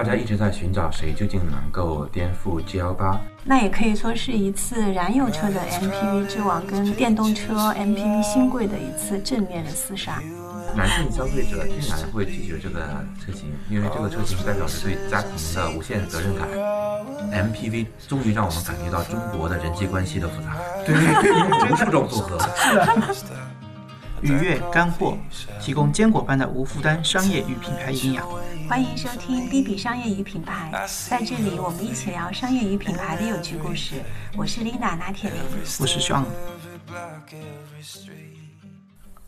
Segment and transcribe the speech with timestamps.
[0.00, 10.18] 大家一直在寻找谁究竟能够颠覆 G L 八，那也可以说是一次燃油车的 MPV 之王跟电动车 MPV 新贵的一次正面的厮杀。
[10.74, 12.80] 男性消费者天然会拒绝这个
[13.22, 16.48] 车型，因为这个车型代表着对家庭的无限责任感。
[17.30, 20.56] MPV 终于让我们感觉到中国的人际关系的复杂，
[20.86, 20.96] 对，
[21.70, 22.38] 无数种组合。
[24.22, 25.16] 愉悦干货，
[25.60, 28.26] 提供坚果般的无负担商业与品牌营养。
[28.70, 30.70] 欢迎收听 B B 商业与品牌，
[31.08, 33.96] 在这里我们一起聊商业与品牌的有趣故事。
[34.36, 35.40] 我是 Linda 拿铁林，
[35.80, 36.24] 我是 Sean。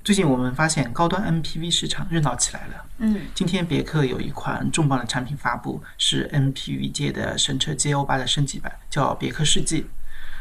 [0.04, 2.86] 最近我们发现高端 MPV 市场热闹起来了。
[2.98, 9.86] 嗯，今天别克有一款重磅的产品发布，是 MPV 界的神车 GL8 的升级版，叫别克世纪。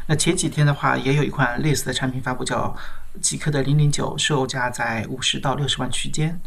[0.06, 2.76] 那前几天的话，也有一款类似的产品发布，叫
[3.20, 6.40] 极客的零零九，售价在五十到六十万区间。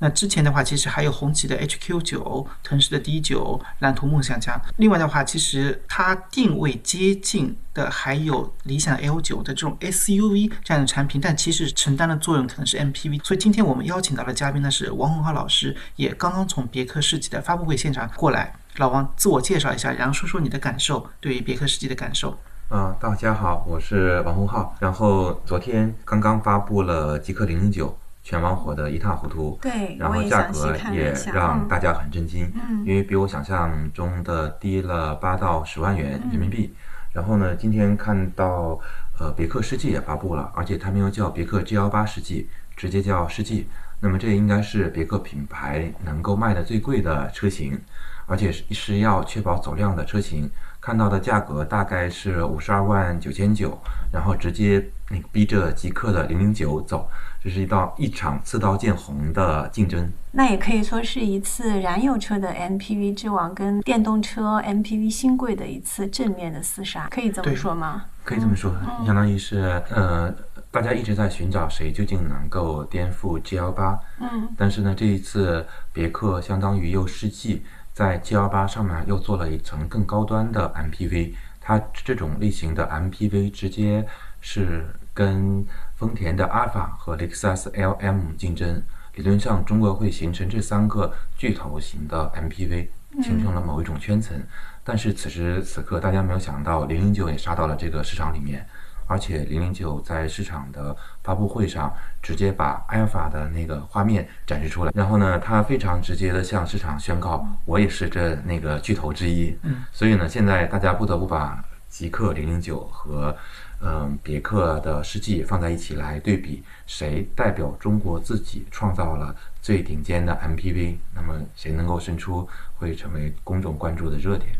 [0.00, 4.60] 那之前的话，其实还有红旗的 HQ 九、腾势的 D 九、蓝图梦想家。
[4.76, 13.24] 另外的话，其实它定位接近的还有理想 L 九的这种 SUV 这样的产品，但其实承担的作用可能是 MPV。
[13.24, 18.54] 所以今天我们邀请到的嘉宾呢是王洪浩老师，也刚刚从别克世纪的发布会现场过来。
[18.76, 22.38] 老王，自我介绍一下，然后说说你的感受，对于别克世纪的感受。
[22.68, 24.76] 啊，大家好，我是王洪浩。
[24.78, 27.98] 然后昨天刚刚发布了极氪零零九。
[28.28, 32.52] 全网火得一塌糊涂，对，然后价格也让大家很震惊，
[32.84, 36.74] 因为比我想象中的低了八到十万元人民币。
[37.14, 38.78] 然后呢，今天看到
[39.18, 43.66] 呃别克世纪也发布了，而且它没有叫别克 G L 八世纪，直接叫世纪。
[43.98, 47.80] 那么这应该是别克品牌能够卖的最贵的车型，
[48.26, 50.50] 而且是是要确保走量的车型。
[50.80, 53.78] 看到的价格大概是五十二万九千九，
[54.12, 57.08] 然后直接那个逼着极客的零零九走。
[57.40, 68.06] 这是一道一场刺刀见红的竞争，那也可以说是一次燃油车的 MPV 之王跟电动车 MPV 新贵的一次正面的厮杀，可以这么说吗？
[68.24, 68.74] 可以这么说，
[69.06, 70.34] 相当于是呃，
[70.72, 77.62] 大家一直在寻找谁究竟能够颠覆 G L 八，嗯，但是呢，这一次别克相当于又世纪
[77.98, 84.06] 在 G L 八上面又做了一层更高端的 MPV，它这种类型的 MPV 直接
[84.40, 85.66] 是跟。
[85.98, 88.80] 丰田的阿尔法和雷克萨斯 LM 竞争，
[89.16, 92.86] 理论上中国会形成这三个巨头型的 MPV，
[93.20, 94.40] 形成了某一种圈层。
[94.84, 98.64] 但是此时此刻，大家没有想到，零零九也杀到了这个市场里面，
[99.08, 101.92] 而且零零九在市场的发布会上
[102.22, 109.56] 直接把埃尔法的那个画面展示出来，然后呢，他非常直接的向市场宣告，我也是这那个巨头之一。
[109.62, 113.34] 嗯，所以呢，现在大家不得不把极客零零九和
[113.80, 120.96] 嗯，别克的世纪放在一起来对比，谁代表中国自己创造了最顶尖的 MPV？
[121.14, 124.52] 那么谁能够胜出，会成为公众关注的热点。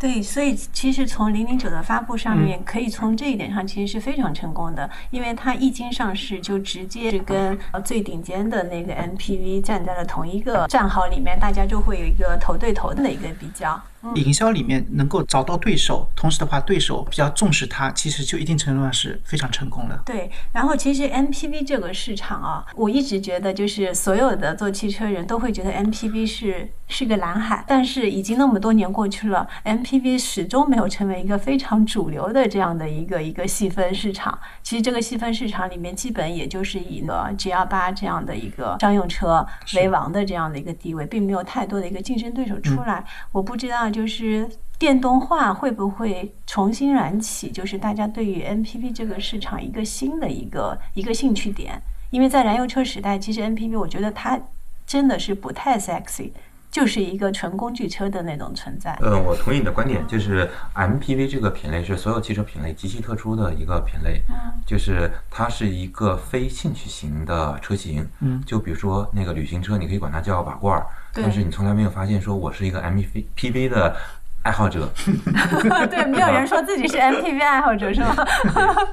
[0.00, 13.78] 对，所以其实从零零九的发布上面，可以从这一点上其实是非常成功的，因为它一经上市就直接是跟最顶尖的那个 MPV 站在了同一个战壕里面，大家就会有一个头对头的一个比较。
[14.14, 20.00] 营销里面能够找到对手，同时的话，对手比较重视它，其实就一定程度上是非常成功的。
[20.06, 34.38] 对，然后其实 MPV 这个市场啊，我一直觉得就是所有的做汽车人都会觉得 MPV 是是个蓝海，但是已经那么多年过去了，MPV 始终没有成为一个非常主流的这样的一个一个细分市场。
[34.62, 43.04] 其实这个细分市场里面，基本也就是以呢 G L 八这样的一个商用车为王的这样的一个地位，并没有太多的一个竞争对手出来。
[43.32, 43.89] 我不知道。
[43.90, 47.50] 就是电动化会不会重新燃起？
[47.50, 51.82] 就是大家对于 MPV 这个市场一个新的一个一个兴趣点。
[52.10, 54.40] 因为在燃油车时代，其实 MPV 我觉得它
[54.84, 56.32] 真的是不太 sexy，
[56.68, 58.92] 就是一个纯工具车的那种存在。
[59.00, 64.20] 呃，我同意你的观点，就是 MPV 这个品类是所有汽车品类极其特殊的一个品类。
[64.28, 64.34] 嗯，
[64.66, 68.04] 就是它是一个非兴趣型的车型。
[68.18, 70.84] 嗯，就比如说那个旅行车，你可以管它叫瓦罐儿。
[71.12, 73.96] 但是你从来没有发现说我是一个 MPV 的
[74.42, 74.88] 爱好者，
[75.90, 78.14] 对，没有人说自己是 MPV 爱好者是吗？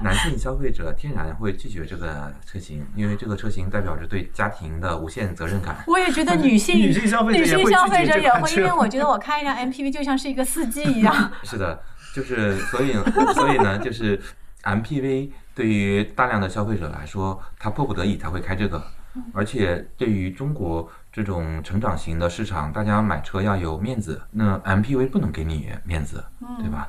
[0.02, 5.78] 男性消费者天然会拒绝这个车型，因为这个车型代表着对家庭的无限责任感。
[5.88, 11.31] 我也觉得女 性女性消费者女性消费者也会，因为我觉得我开一辆 MPV 就像是一个司机一样。
[11.44, 11.80] 是的，
[12.14, 12.94] 就是所以
[13.34, 14.22] 所以呢，就是
[14.64, 18.84] MPV 对于大量的消费者来说，他迫不得已才会开这个，
[19.34, 20.90] 而且对于中国。
[21.10, 26.24] 这种成长型的市场，大家买车要有面子，那 MPV 不能给你面子，
[26.60, 26.88] 对吧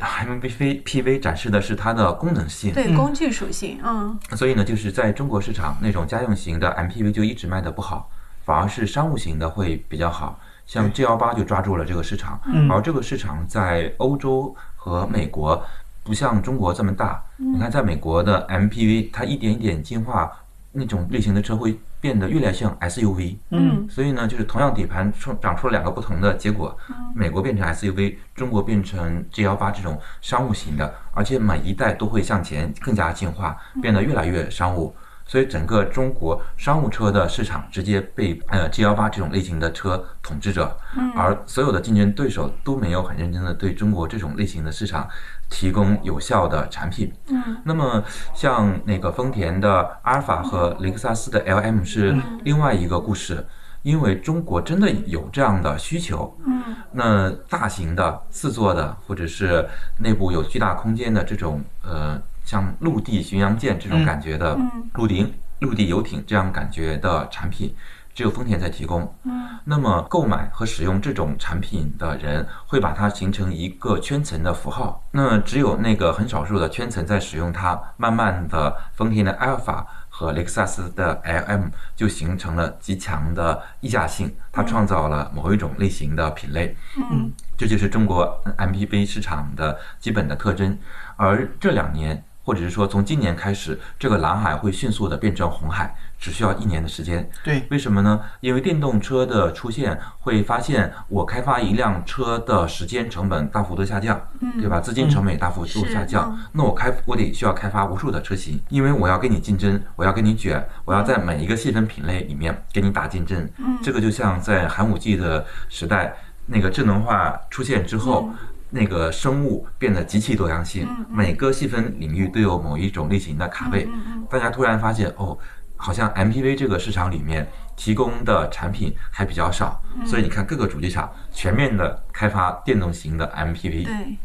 [0.00, 4.18] ？MPV 展示的是它的功能性，对工具属性，嗯。
[4.34, 8.08] 所以呢，就是在中国市场，那种家用型的 MPV 就一直卖的不好，
[8.46, 10.40] 反而是商务型的会比较好。
[10.64, 15.62] 像 G 幺八就抓住了这个市场，嗯而这个市场在欧洲和美国
[16.02, 17.22] 不像中国这么大。
[17.36, 20.32] 你看，在美国的 MPV，它一点一点进化，
[20.76, 23.38] 那种类型的车会变得越来越像 SUV。
[23.50, 23.86] 嗯。
[23.88, 26.76] 所以呢，就是同样底盘出长出了两个不同的结果，
[27.14, 34.94] 美国变成 SUV，中国变成 G 幺八这种商务型的，而且每一代都会向前更加进化，变得越来越商务。
[35.28, 40.78] 所以整个中国商务车的市场直接被呃 G 幺八这种类型的车统治着，
[41.16, 45.08] 而所有的竞争对手都没有很认真的对中国这种类型的市场
[45.48, 47.12] 提供有效的产品。
[47.28, 47.56] 嗯。
[47.64, 48.02] 那么
[48.34, 53.46] 像那个丰田的阿尔法和雷克萨斯的 LM 是另外一个故事，
[53.82, 56.36] 因为中国真的有这样的需求。
[56.46, 56.76] 嗯。
[56.92, 64.90] 那大型的四座的，或者是内部有巨大空间的这种呃，像陆地巡洋舰这种感觉的嗯。
[64.94, 67.74] 陆地陆地游艇这样感觉的产品，
[68.16, 69.14] 只有丰田在提供。
[69.24, 75.02] 嗯那么购买和使用这种产品的人会把它形成一个圈层的符号。
[75.10, 86.76] 那只有那个很少数的圈层在使用它，慢慢的，丰田的阿尔法和雷克萨斯的 LM 就形成了极强的溢价性，它创造了某一种类型的品类。
[87.10, 90.78] 嗯这就是中国 MPV 市场的基本的特征。
[91.16, 97.28] 而这两年，或者是说从今年开始，这个蓝海会迅速的变成红海，只需要一年的时间。
[97.42, 98.20] 对，为什么呢？
[98.40, 104.20] 因为电动车的出现，会发现我开发一辆车的时间成本大幅度下降，
[104.60, 104.80] 对吧？
[104.80, 106.30] 资金成本也大幅度下降。
[106.30, 113.48] 嗯那我开我得需要开发无数的车型，因为我要跟你竞争，我要跟你卷，我要在每一个细分品类里面跟你打竞争。
[113.82, 116.14] 这个就像在寒武纪的时代，
[116.46, 118.30] 那个智能化出现之后。
[118.70, 123.88] 那个生物变得极其多样性，每个细分领域都有某一种类型的卡位。
[124.28, 125.36] 大家突然发现，哦，
[125.76, 127.46] 好像 MPV 这个市场里面
[127.76, 133.84] 提供的产品还比较少，所以你看各个主机厂全面的开发电动型的 MPV。
[133.84, 134.18] 对。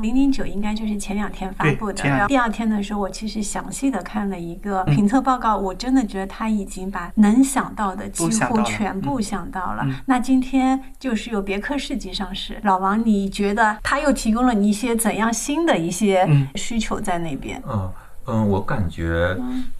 [0.00, 9.86] 零零九应该就是前两天发布的，然后第二天的时候，我其实详细的看了一个评测报告，我真的觉得他已经把能想到的几乎都想到了全部想到了。
[10.06, 17.62] 那今天就是有别克世纪上市，老王，你觉得他又提供了你一些怎样新的一些需求在那边？
[17.68, 17.90] 嗯
[18.30, 19.34] 嗯，我感觉，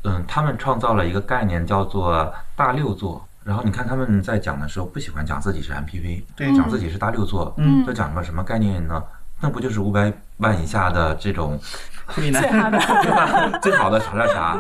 [0.05, 3.22] 嗯，他们创造了一个概念叫做大六座。
[3.44, 6.55] 然后你看他们在讲的时候，不喜欢讲自己是 MPV，对。
[6.55, 7.84] 讲自己是大六座，嗯。
[7.87, 9.02] 这讲个什么概念呢？
[9.40, 11.58] 那不就是五百万以下的这种
[12.14, 13.58] 最好的， 对吧？
[13.62, 14.58] 最好的啥啥啥。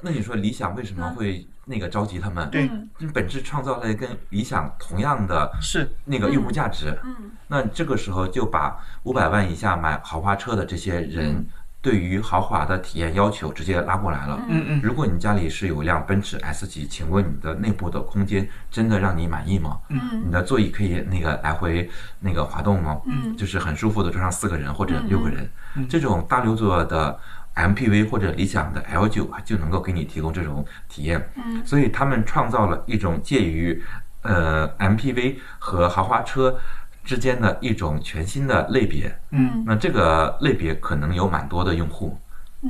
[0.00, 2.48] 那你说理想为什么会那个召集他们？
[2.50, 6.98] 对，这本质创造了跟理想同样的是那个用户价值。
[7.04, 7.14] 嗯
[7.48, 11.46] 那这个时候就把五百万以下买豪华车的这些人，
[11.86, 14.40] 对于豪华的体验要求直接拉过来了。
[14.48, 19.78] 嗯嗯如果你家里是有一辆奔驰 S 级，请问你的内部的空间真的让你满意吗？
[19.90, 21.88] 嗯你的座椅可以那个来回
[22.18, 23.00] 那个滑动吗？
[23.06, 25.48] 嗯就是很舒服的坐上四个人或者六个人。
[25.76, 27.16] 嗯这种大六座的
[27.54, 31.30] MPV 或者理想的 L 9就能够给你提供这种体验。
[31.36, 33.80] 嗯所以他们创造了一种介于
[34.22, 36.58] 呃 MPV 和豪华车
[37.06, 39.10] 之间的一种全新的类别。
[39.30, 42.18] 嗯那这个类别可能有蛮多的用户。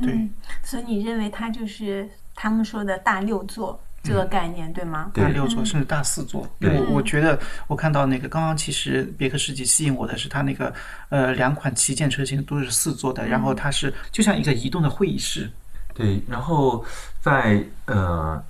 [0.01, 0.29] 对嗯，
[0.63, 5.11] 所以你认为它就是他们说的大六座这个概念，对吗？
[5.13, 6.47] 对大六座甚至大四座。
[6.59, 7.37] 对我我觉得
[7.67, 10.71] 我看到那个刚刚其实别克世纪吸引我的是它那个
[11.09, 15.49] 呃两款旗舰车型都是四座的，然后它是就像一个移动的会议室。
[15.93, 16.85] 对，然后
[17.19, 18.41] 在呃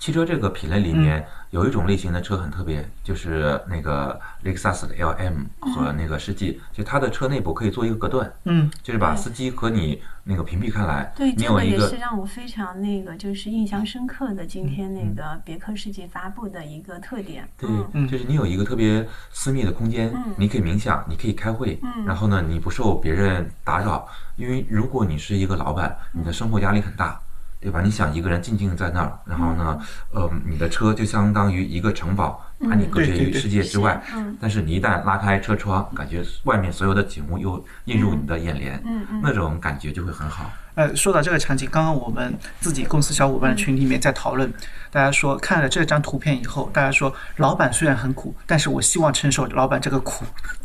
[0.00, 11.12] 汽车这个品类里面，有一种类型的车很特别，就是那个雷克萨斯的 LM 和那个世纪，就它的车内部可以做一个隔断，嗯就是把司机和你那个屏蔽开来。
[11.16, 14.46] 对，你有一个这个也是让我非常那个，就是印象深刻的。
[14.46, 17.48] 今天那个别克世纪发布的一个特点。
[17.58, 24.06] 对嗯，就是你有一个特别私密的空间，你可以冥想，你可以开会，嗯然后呢，你不受别人打扰。
[24.36, 27.20] 因为如果你是一个老板，你的生活压力很大，
[27.60, 27.82] 对吧？
[27.82, 29.78] 你想一个人静静在那儿，然后呢，
[30.12, 34.02] 呃，你的车就相当于一个城堡，把你隔绝于世界之外。
[34.14, 40.50] 嗯但是你一旦拉开车窗，感觉外面所有的景物又映入你的眼帘，嗯嗯那种感觉就会很好。
[40.76, 44.50] 呃，说到这个场景，刚刚我们自己公司小伙伴群里面在讨论，
[44.90, 50.24] 大家说看了这张图片以后，大家说老板虽然很苦，但是我希望承受老板这个苦。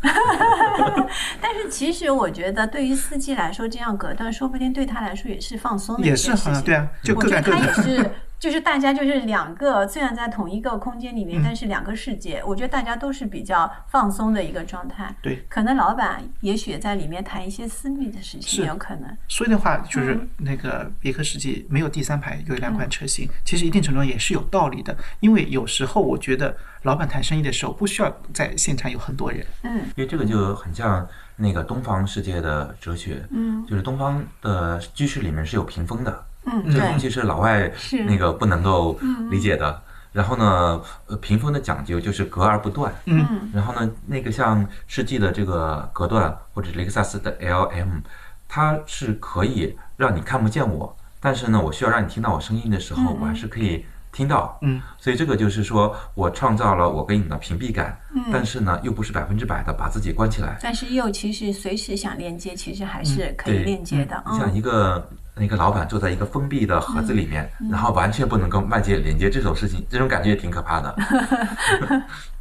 [1.42, 6.14] 但是其实我觉得，对于司机来说，这样隔断说不定对他来说也是放松的也。
[6.16, 7.92] 是好像对啊，就我觉得他各干各的。
[7.92, 15.14] 也是就是大家就是两个，虽然在同一个空间里面，嗯但是两个世界，我觉得大家都是比较放松的一个状态。
[15.22, 19.16] 对，可能老板也许在里面谈一些私密的事情，也有可能。
[19.28, 24.96] 所以的话，就是嗯那个别克世纪没有第三排有两款车型，其实一定程度上也是有道理的。
[25.20, 38.98] 因为有时候我觉得老板谈生意的时候不需要在现场有很多人，嗯因为这个就很像那个东方世界的哲学，嗯就是东方的居室里面是有屏风的，嗯，这个东，西是老外是那个不能够
[39.30, 39.82] 理解的。
[40.12, 42.90] 然后呢，呃，屏风的讲究就是隔而不断。
[43.04, 48.00] 嗯然后呢，那个像世纪的这个隔断，或者雷克萨斯的 LM，
[48.48, 54.58] 它是可以让你看不见我，但是呢，我需要让你听到我声音的时候，我还是可以听到。
[54.62, 60.56] 嗯，所以这个就是说我创造了我给你的屏蔽感，嗯但是呢，又不是百分之百的把自己关起来。
[60.62, 64.24] 但是又其实随时想连接，其实还是可以对链接的。
[64.30, 65.06] 你像嗯，一个
[65.38, 70.96] 那个老板坐在一个封闭的盒子里面，然后完全不能跟外界连接，这种事情，这种感觉也挺可怕的。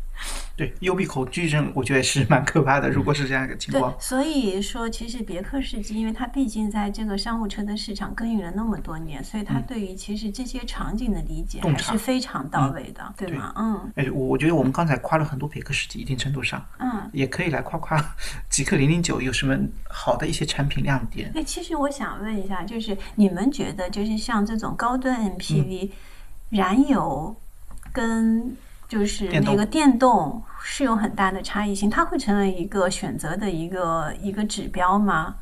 [0.58, 2.90] 对，幽闭恐惧症，我觉得是蛮可怕的。
[2.90, 13.54] 如果是这样一个情对况，，所以说其实别克世纪，因为它毕竟在这个商务车的市场耕耘了那么多年，所以它对于其实这些场景的理解还是非常到位的，对吗？
[13.58, 17.10] 嗯哎，我我觉得我们刚才夸了很多别克世纪，一定程度上嗯。
[17.12, 17.98] 也可以来夸夸
[18.50, 19.58] 极氪零零九有什么
[19.90, 21.32] 好的一些产品亮点。
[21.36, 25.92] 那其实我想问一下，就是你们觉得，就是像这种高端 MPV，、
[26.50, 27.36] 燃油
[27.94, 28.56] 跟
[28.88, 35.36] 就是那个电动是有很大的差异性，它会成为一个选择的一个一个指标吗？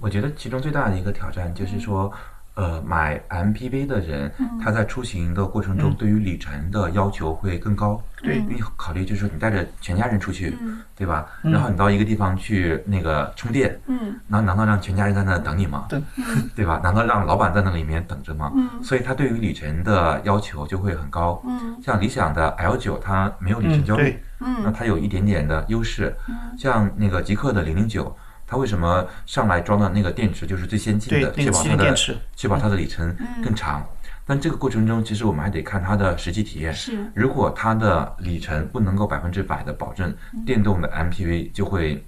[0.00, 2.10] 我觉得其中最大的一个挑战就是说，
[2.54, 4.30] 呃，买 MPV 的人，
[4.62, 8.02] 他在出行的过程中对于里程的要求会更高。
[8.22, 11.26] 对因为考虑就是说你带着全家人出去，嗯对吧？
[11.42, 15.86] 然后你到一个地方去那个充电，嗯那难道让全家人在那等你吗？
[15.88, 16.02] 等
[16.54, 16.78] 对吧？
[16.84, 18.52] 难道让老板在那里面等着吗？
[18.54, 21.42] 嗯所以他对于里程的要求就会很高。
[21.46, 26.14] 嗯像理想的 L 九它没有里程嗯，焦虑，对，那嗯它有一点点的优势。
[26.28, 28.14] 嗯像那个极氪的零零九，
[28.50, 31.94] 它为什么上来装的那个电池就是最先进的，，确保它的
[32.34, 33.86] 确保它的里程更长？
[34.26, 36.74] 但这个过程中，其实我们还得看它的实际体验。
[36.74, 40.12] 是如果它的里程不能够百分之百的保证，
[40.44, 42.04] 电动的 MPV 就会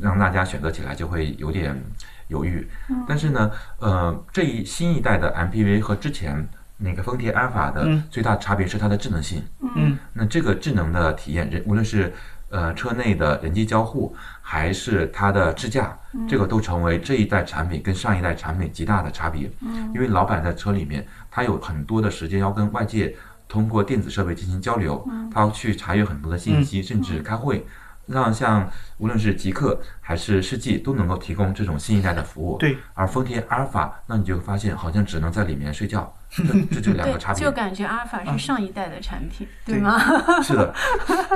[0.00, 1.76] 让大家选择起来就会有点
[2.28, 2.66] 犹豫。
[3.08, 6.48] 但是呢，呃，这一新一代的 MPV 和之前
[6.78, 9.42] 那个丰田阿尔法的嗯最大差别是它的智能性。
[9.74, 12.12] 嗯那这个智能的体验，人无论是
[12.52, 19.50] 呃车内的人机交互，还是它的智驾，这个都成为这一代产品跟上一代产品极大的差别。
[19.92, 23.16] 因为老板在车里面，他有很多的时间要跟外界
[23.48, 27.66] 通过电子设备进行交流，他要去查阅很多的信息，甚至开会。
[28.06, 28.68] 让像
[28.98, 36.12] 无论是极客还是世纪都能够提供这种新一代的服务，对，而丰田阿尔法，那你就发现好像只能在里面睡觉，
[36.70, 37.52] 这这就两个差对，别就。
[37.52, 40.42] 感觉阿尔法是上一代的产品，对对吗？
[40.42, 40.74] 是的，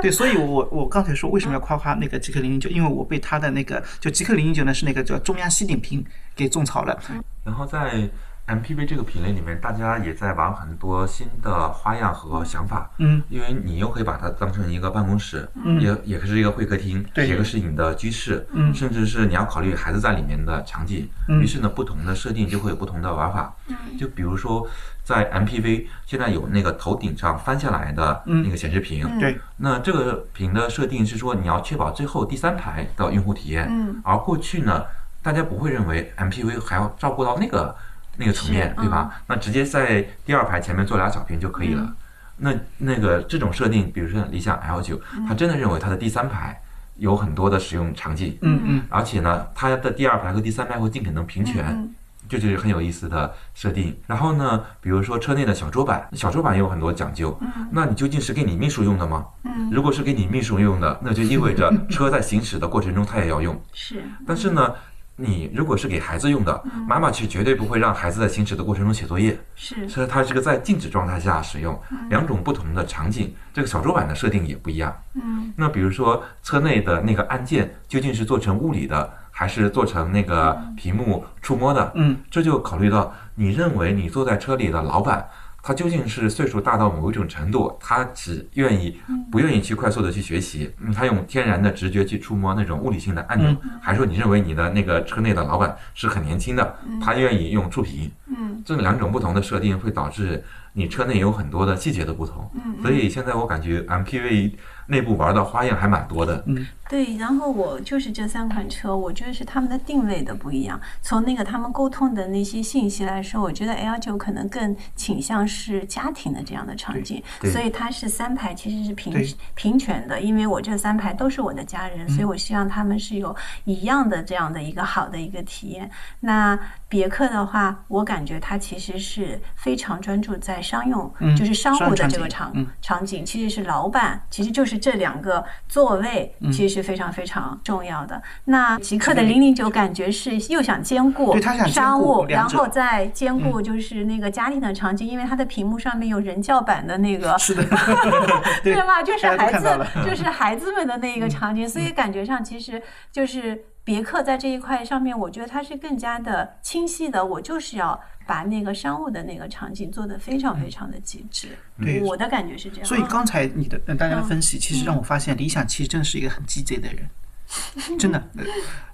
[0.01, 6.03] 对，所以我我刚才说为什么要夸夸那个极客零零九，因为我被它的那个就极客零零九呢是那个叫中央吸顶屏
[6.35, 6.99] 给种草了。
[7.43, 8.09] 然后在
[8.47, 12.89] MPV 这个品类里面，大家也在玩很多新的花样和想法。
[12.97, 21.09] 嗯，因为你又可以把它当成一个办公室，嗯也也是一个会客厅，对也可是你的居室，嗯甚至是你要考虑孩子在里面的场景。
[21.27, 23.53] 嗯于是呢，不同的设定就会有不同的玩法。
[23.99, 24.65] 就比如说，
[25.03, 33.67] 在 MPV 现在有那个头顶上翻下来的嗯那个显示屏，对，那这个屏的设定是说，你要确保最后第三排的用户体验。
[33.69, 34.85] 嗯而过去呢，
[35.21, 37.75] 大家不会认为 MPV 还要照顾到那个
[38.17, 39.21] 那个层面，对吧？
[39.27, 41.95] 那直接在第二排前面做俩小屏就可以了。
[42.37, 46.61] 那那个这种设定，比如说理想 L 九它真的认为它的第三排
[46.97, 51.65] 有很多的使用场景，嗯嗯而且呢，它的第二排和第三排会尽可能平权。
[51.69, 51.93] 嗯
[52.29, 53.97] 这就是很有意思的设定。
[54.05, 57.39] 然后呢，比如说车内的小桌板，小桌板也有很多讲究。
[57.71, 59.25] 那你究竟是给你秘书用的吗？
[59.45, 63.57] 嗯，如果是给你秘书用的，那就意味着 车在行驶的过程中它也要用。
[63.71, 64.73] 是但是呢，
[65.19, 71.77] 你如果是给孩子用的，妈妈是绝对不会让孩子在行驶的过程中写作业，是所以它是个在静止状态下使用。
[72.09, 74.95] 两种不同的场景，这个小桌板的设定也不一样。
[75.15, 81.91] 嗯那比如说车内的那个按键究竟是做成物理的，还是做成那个屏幕触摸的？
[81.95, 85.27] 嗯这就考虑到你认为你坐在车里的老板，
[85.67, 88.97] 他究竟是岁数大到某一种程度，他只愿意
[89.29, 98.09] 不愿意去快速的去学习，嗯，他用天然的直觉去触摸那种物理性的按钮，还是说你认为你的那个车内的老板是很年轻的，他愿意用触屏？
[98.27, 98.63] 嗯。
[98.65, 104.53] 这两种不同的设定会导致你车内有很多的细节的不同，嗯所以现在我感觉 MPV
[104.87, 106.45] 内部玩的花样还蛮多的。
[106.89, 110.79] 对，然后我就是这三款车，我觉得是他们的定位的不一样。
[111.01, 119.13] 从那个他们沟通的那些信息来说，我觉得 L 九可能更倾向是家庭的这样的场景，对所以它是三排其实是平
[119.55, 125.89] 平权的，因为我这三排都是我的家人，所以我希望他们是有一样的这样的一个好的一个体验。
[126.21, 138.21] 那别克的话，我感觉它其实是非常专注在商用，嗯就是商务的这个场嗯场景，其实是老板，其实就是这两个座位，嗯其实是非常非常重要的。
[138.45, 141.35] 那极客的零零九感觉是又想兼顾
[141.67, 147.63] 商务，然后再兼顾就是那个家庭的场景，因为它的屏幕上面有人教版的那个是的，
[148.63, 149.01] 对对吧？
[149.01, 152.81] 就是孩子，就是孩子们的那个场景，所以感觉上其实
[153.11, 157.23] 就是别克在这一块上面，我觉得它是更加的清晰的。
[157.23, 161.57] 我就是要把那个商务的那个场景做得非常非常的极致。
[161.79, 162.85] 对我的感觉是这样。
[162.85, 167.09] 所以刚才你的呃大家的嗯分析，其实让我发现理想其实真的是一个很鸡贼的人，
[167.97, 168.21] 真的。
[168.35, 168.43] 呃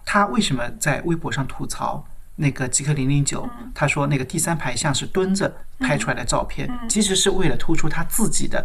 [0.05, 3.49] 他为什么在微博上吐槽那个极客零零九？
[3.59, 8.63] 嗯他说那个第三排像是蹲着拍出来的照片，嗯其实是为了突出他自己的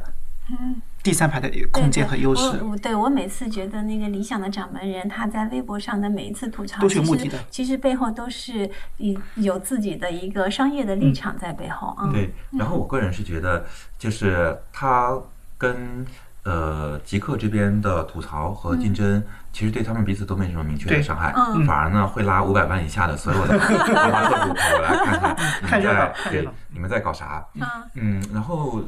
[1.02, 2.50] 第三排的空间和优势。
[2.50, 12.10] 对我我对我每次觉得那个理想的掌门人，他在微博上的每一次吐槽，都是有其实目的的其实背后都是有有自己的一个商业的立场在背后啊。
[12.12, 13.64] 对，然后我个人是觉得，
[13.96, 15.16] 就是他
[15.56, 16.04] 跟
[16.42, 21.64] 呃极客这边的吐槽和竞争，其实对他们彼此都没什么明确的伤害，嗯。
[21.64, 26.00] 反而呢会拉五百万以下的所有的豪华客主跑过来看看你们 看热闹。
[26.00, 28.82] 在对你们在搞啥，啊嗯，然后。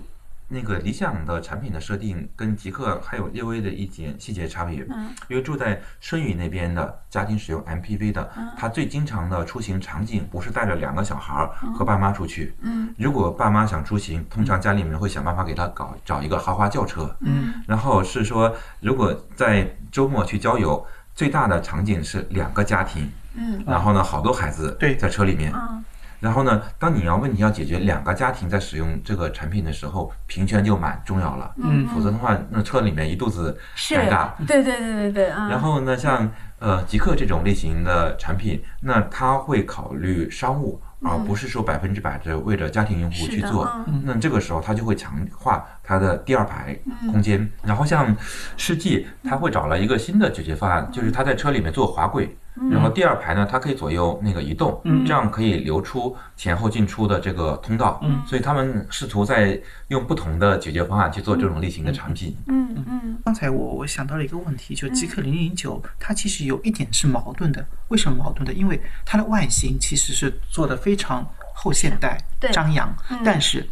[0.53, 17.15] 那个理想的产品的设定跟极客还有略微的一点细节差别，嗯因为住在顺宇那边的家庭使用 MPV 的，嗯他最经常的出行场景不是带着两个小孩儿和爸妈出去，嗯如果爸妈想出行，通常家里面会想办法给他搞找一个豪华轿车。
[17.21, 25.53] 嗯然后是说，如果在周末去郊游，最大的场景是两个家庭，嗯然后呢，好多孩子对在车里面。
[25.55, 25.85] 嗯
[26.21, 31.53] 然后呢，当你要问题要解决两个家庭在使用这个产品的时候，平权就蛮重要了。
[31.57, 35.49] 嗯否则的话，那车里面一肚子尴尬。，对对对对对啊。
[35.49, 43.67] 然后呢，像呃极客这种类型的产品，那它会考虑商务，而不是说百分之百的为着家庭用户去做。
[43.87, 46.79] 嗯那这个时候它就会强化它的第二排
[47.11, 47.51] 空间。
[47.63, 48.15] 然后像
[48.59, 52.37] 世纪，它会找了一个新的解决方案，就是它在车里面做滑轨。
[52.71, 58.03] 然后第二排呢，它可以左右那个移动，这样可以留出前后进出的这个通道。
[58.27, 62.37] 所以他们试图在用不同的解决方案去做这种类型的产品。
[62.49, 67.65] 嗯嗯刚才我我想到了一个问题，就极客零零九，它其实有一点是矛盾的。
[67.89, 68.53] 为什么矛盾的？
[68.53, 72.19] 因为它的外形其实是做的非常后现代、
[72.53, 73.67] 张扬嗯，但是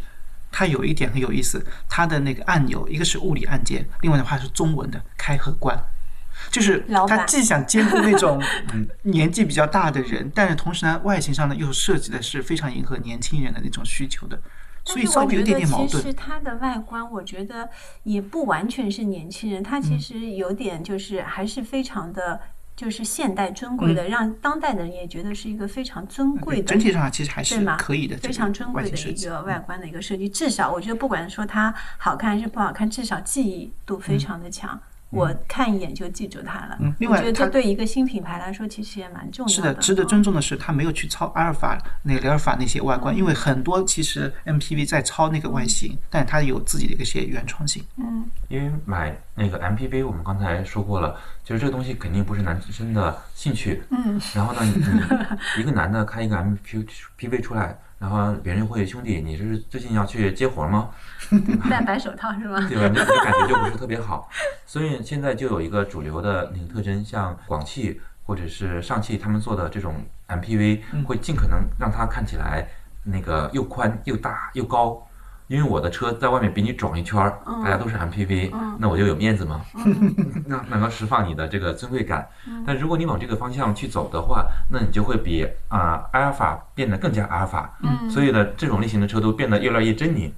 [0.51, 5.77] 它有一点很有意思，它的那个按钮，一个是物理按键，另外的话是中文的开和关。
[6.49, 8.41] 就是老板它既想兼顾那种
[9.03, 14.39] 年纪比较大的人，但是同时呢，外形上呢又设计的是非常迎合年轻人的那种需求的，
[14.85, 16.03] 所以稍微有一点点矛盾。
[16.03, 17.69] 实它的外观，我觉得
[18.03, 22.39] 也不完全是年轻人，它嗯其实有点就是还是非常的。
[22.79, 27.61] 就是现代尊贵的，让当代的人也觉得是一个非常尊贵的，嗯整体上其实还是？
[27.77, 30.29] 可以的，非常尊贵的一个外观的一个设计。
[30.29, 34.79] 至少我觉得，不管说它好看还是不好看，至少记忆度非常的强。
[35.09, 36.77] 我看一眼就记住它了。
[36.79, 40.07] 嗯另我觉得外它这对一个新品牌来说，其实也蛮重要的是的，值得嗯。
[40.07, 47.83] 尊重的是，它没有去抄阿尔法、那个雷尔法那些外观，因为很多其实 MPV 在抄那个外形，但它有自己的一些原创性。
[47.97, 48.25] 嗯。
[48.47, 51.15] 因为买那个 MPV，我们刚才说过了，
[51.49, 53.81] 就是这个东西肯定不是男生的兴趣。
[53.89, 54.71] 嗯 然后呢，你
[55.57, 60.91] 你一个男的开一个 MPV 出来，然后别人会兄弟，你这是最近要去接活吗？
[61.67, 62.63] 戴白手套是吗？
[62.69, 63.03] 对吧？
[63.23, 64.29] 感觉就不是特别好。
[64.67, 69.95] 所以现在就有一个主流的那个特征，像广汽或者是上汽他们做的这种
[70.27, 72.67] MPV，会尽可能让它看起来
[73.03, 75.03] 那个又宽又大又高。
[75.49, 79.61] 因为我的车在外面比你转一圈儿，大家都是 MPV，、那我就有面子吗？
[80.45, 82.27] 那能够释放你的这个尊贵感。
[82.67, 87.75] 但如果你往这个方向去走的话，那你就会比啊、阿尔法变得更加阿尔法。
[88.11, 90.31] 所以呢，这种类型的车都变得越来越狰狞。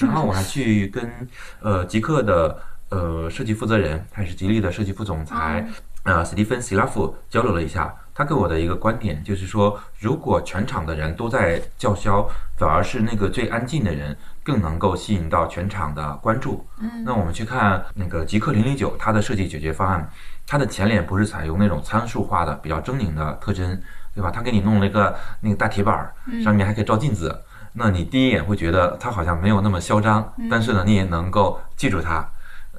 [0.00, 1.28] 然后我还去跟
[1.60, 5.68] 呃极客的呃设计负责人，他是吉利的设计副总裁，
[6.04, 7.94] 呃史蒂芬·希拉夫交流了一下。
[8.14, 14.16] 他给我的一个观点就是说，如果全场的人都在叫嚣，反而是那个最安静的人
[14.46, 16.64] 更能够吸引到全场的关注。
[16.78, 20.08] 嗯那我们去看那个极客零零九，它的设计解决方案，
[20.46, 23.82] 它的前脸不是采用那种参数化的比较狰狞的特征，
[24.14, 24.30] 对吧？
[24.30, 27.42] 它给你弄了一个那个大铁板儿，上面还可以照镜子。
[27.72, 32.24] 那你第一眼会觉得它好像没有那么嚣张，但是呢，你也能够记住它。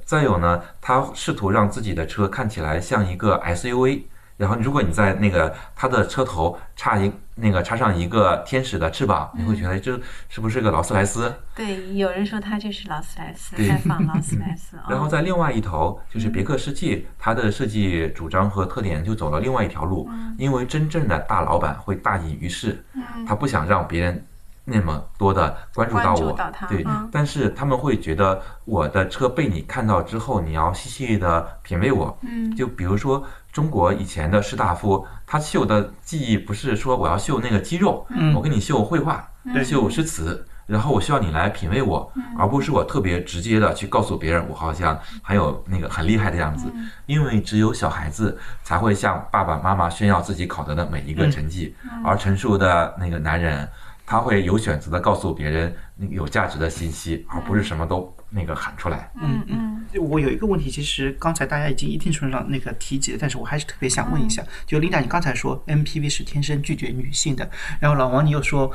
[0.04, 4.04] 再有呢，它试图让自己的车看起来像一个 SUV。
[4.38, 11.34] 然后，如果你在那个它的车头插一那个插上一个天使的翅膀，你会觉得这是不是个劳斯莱斯？
[11.56, 13.68] 对，有人说它就是劳斯莱斯，对。
[13.68, 14.76] 开放劳斯莱斯。
[14.88, 22.84] 然后哦在另外一头，就是别克世纪，它的设计主张和特点就走了另外一条路，因为真正的大老板会大隐于市，
[23.26, 24.24] 他不想让别人
[24.64, 26.32] 那么多的关注到我。
[26.68, 32.54] 对嗯，但是他们会觉得我的车被你看到之后，你要细细的品味我，嗯。
[32.54, 33.24] 就比如说
[33.58, 38.32] 中国以前的士大夫，他秀的技艺不是说我要秀那个肌肉，嗯。
[38.32, 46.72] 我给你秀绘画，对秀诗词，然后我需要你来品味我，而不是我特别直接的去告诉别人我好像很有那个很厉害的样子，
[47.06, 53.68] 因为只有小孩子才会向爸爸妈妈炫耀自己考得的每一个成绩，而成熟的那个男人。
[54.10, 59.10] 他会有选择的告诉别人那个有价值的信息，而不是什么都那个喊出来。
[59.20, 68.72] 嗯嗯我有一个问题，其实刚才大家已经一定程度上那个提及了，但是我还是特别想问一下，就琳达，你刚才说 MPV 是天生拒绝女性的，然后老王你又说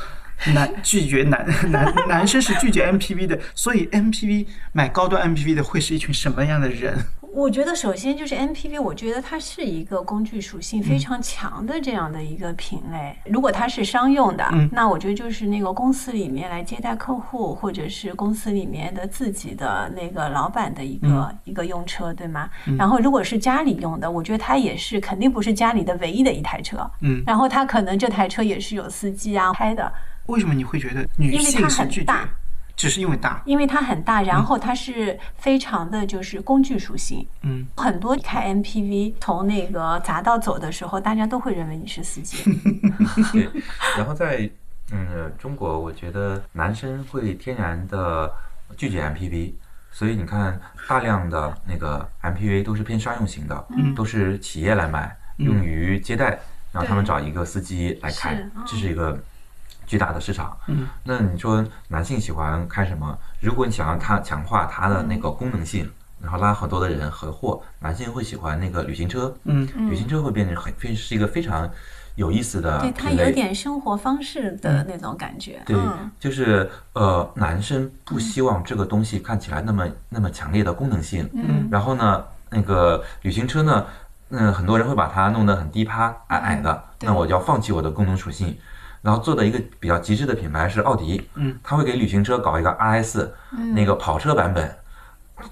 [0.54, 6.96] 男拒绝男 男男生是拒绝 MPV 的，所以 MPV 买高端 MPV 的会是一群什么样的人？
[7.34, 13.17] 我觉得首先就是 MPV，我觉得它是一个工具属性非常强的这样的一个品类。
[13.26, 22.48] 如果它是商用的，那我觉得就是那个公司里面来接待客户，或者是公司里面的自己的那个老板的一个、一个用车，对吗？
[22.78, 26.88] 然后如果是家里用的，我觉得它也是肯定不是家里的唯一的一台车。
[27.02, 29.91] 嗯，然后它可能这台车也是有司机啊开的，
[30.28, 32.30] 为什么你会觉得女因为它很大？
[32.84, 37.26] 只是因为大，因为它很大，然后它是非常的就是工具属性。
[37.43, 42.43] 嗯，很多开 MPV 从那个匝道走的时候，大家都会认为你是司机。
[43.32, 43.50] 对，
[43.96, 44.50] 然后在
[44.91, 48.30] 嗯中国，我觉得男生会天然的
[48.76, 49.54] 拒绝 MPV，
[49.89, 53.96] 所以你看大量的那个 MPV 都是偏商用型的，嗯。
[53.96, 56.38] 都是企业来买，用于接待，
[56.74, 59.17] 然后他们找一个司机来开这是一个
[59.93, 60.58] 巨大的市场。
[60.67, 63.15] 嗯，那你说男性喜欢开什么？
[63.39, 65.88] 如果你想让它强化它的那个功能性。
[66.23, 71.69] 然后拉很多的人和货，男性会喜欢那个旅行车，嗯旅行车会变成很非是一个非常
[72.15, 75.62] 有意思的对，它有点生活方式的那种感觉。
[75.65, 81.29] 对嗯，就是呃，男生不希望这个东西看起来那么那么强烈的功能性。
[81.34, 83.86] 嗯然后呢，那个旅行车呢，
[84.29, 88.58] 嗯、很多人会把它弄得很低趴、矮矮的，嗯那我就要放弃我的功能属性。
[89.03, 93.29] 然后做的一个比较极致的品牌是奥迪，嗯，他会给旅行车搞一个 RS，、
[93.75, 94.75] 那个跑车版本，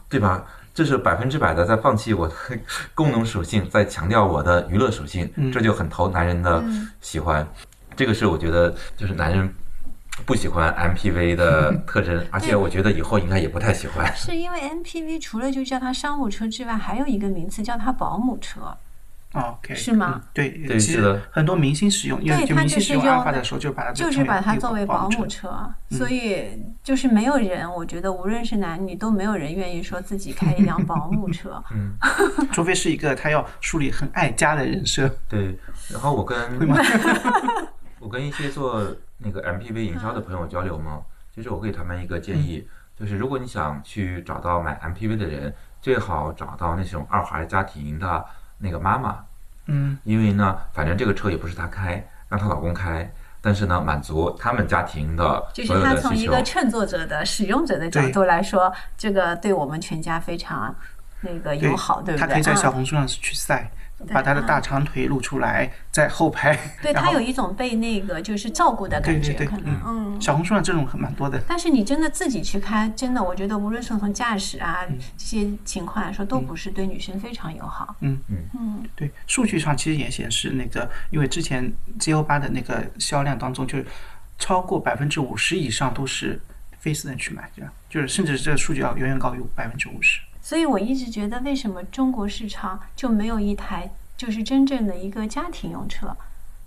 [0.09, 0.43] 对吧？
[0.73, 2.33] 这是百分之百的在放弃我的
[2.95, 6.63] 功能属性，在强调我的娱乐属性，这就很投男人的
[7.01, 7.45] 喜欢。
[7.93, 9.53] 这个是我觉得就是男人
[10.25, 14.09] 不喜欢 MPV 的 特征，而且我觉得以后应该也不太喜欢。
[14.15, 18.61] 是因为 MPV 除了就叫它商务车之外，还有一个名词叫它保姆车。
[19.33, 25.49] ，OK，是吗嗯对，对其实是的很多明星使用，因为对它就明星使用就是用阿尔法的时候，就把它就是把它作为保姆车。
[25.49, 26.47] 车，所以
[26.83, 31.63] 就是没有人，我觉得无论是男女都没有人愿意说自己开一辆保姆车。
[31.71, 31.93] 嗯
[32.51, 35.09] 除非是一个他要树立很爱家的人设。
[35.29, 35.57] 对，
[35.89, 36.37] 然后我跟
[37.99, 38.85] 我跟一些做
[39.17, 41.01] 那个 MPV 营销的朋友交流嘛，
[41.35, 42.67] 就是我给他们一个建议，
[42.99, 48.25] 就是如果你想去找到买 MPV 的人，最好找到那种二孩家庭的
[48.61, 49.17] 那个妈妈，
[49.65, 56.31] 嗯，因为呢，反正这个车也不是她开，让她老公开，但是呢，满足他们家庭的就是所有他从的需求。
[56.31, 60.73] 一个乘坐者的使用者的角度来说，这个对我们全家非常
[61.21, 62.27] 那个友好，对不对？
[62.27, 66.57] 他可以在小嗯红书上去晒，对把他的大长腿露出来，在后排。
[66.81, 70.21] 对他有一种被那个就是照顾的感觉，对对可能嗯。
[70.21, 71.41] 小红书上这种很蛮多的。
[71.47, 77.95] 但是你真的自己去开，真的，我觉得无论是从驾驶啊嗯这些情况来说，都不是对女生非常友好。
[78.01, 83.85] 嗯嗯嗯对，数据上其实也显示，那个因为之前 ZO 八的那个销量当中，就是
[84.37, 86.39] 超过百分之五十以上都是
[86.79, 90.19] 非私人去买，这样就是甚至这个数据要远远高于百分之五十。
[90.41, 96.15] 所以我一直觉得，为什么中国市场就没有一台就是真正的一个家庭用车？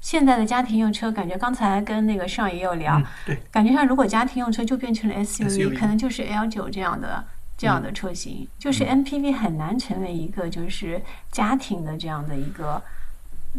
[0.01, 7.25] 现在的家庭用车，感觉刚才跟那个上也有聊，嗯，对，感觉上如果家庭用车就变成了 SUV，, SUV 可能就是 L 九这样的
[7.57, 11.01] 这样的车型，就是嗯 MPV 很难成为一个就是
[11.33, 12.83] 家庭的这样的一个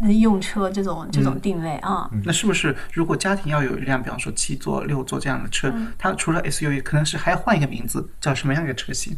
[0.04, 2.08] 呃用车这种这嗯种定位啊。
[2.24, 9.18] 那是不是如果家庭要有一辆，比方说七座、六座这样的车，它除了 SUV，可能是还要换一个名字，叫什么样一个车型？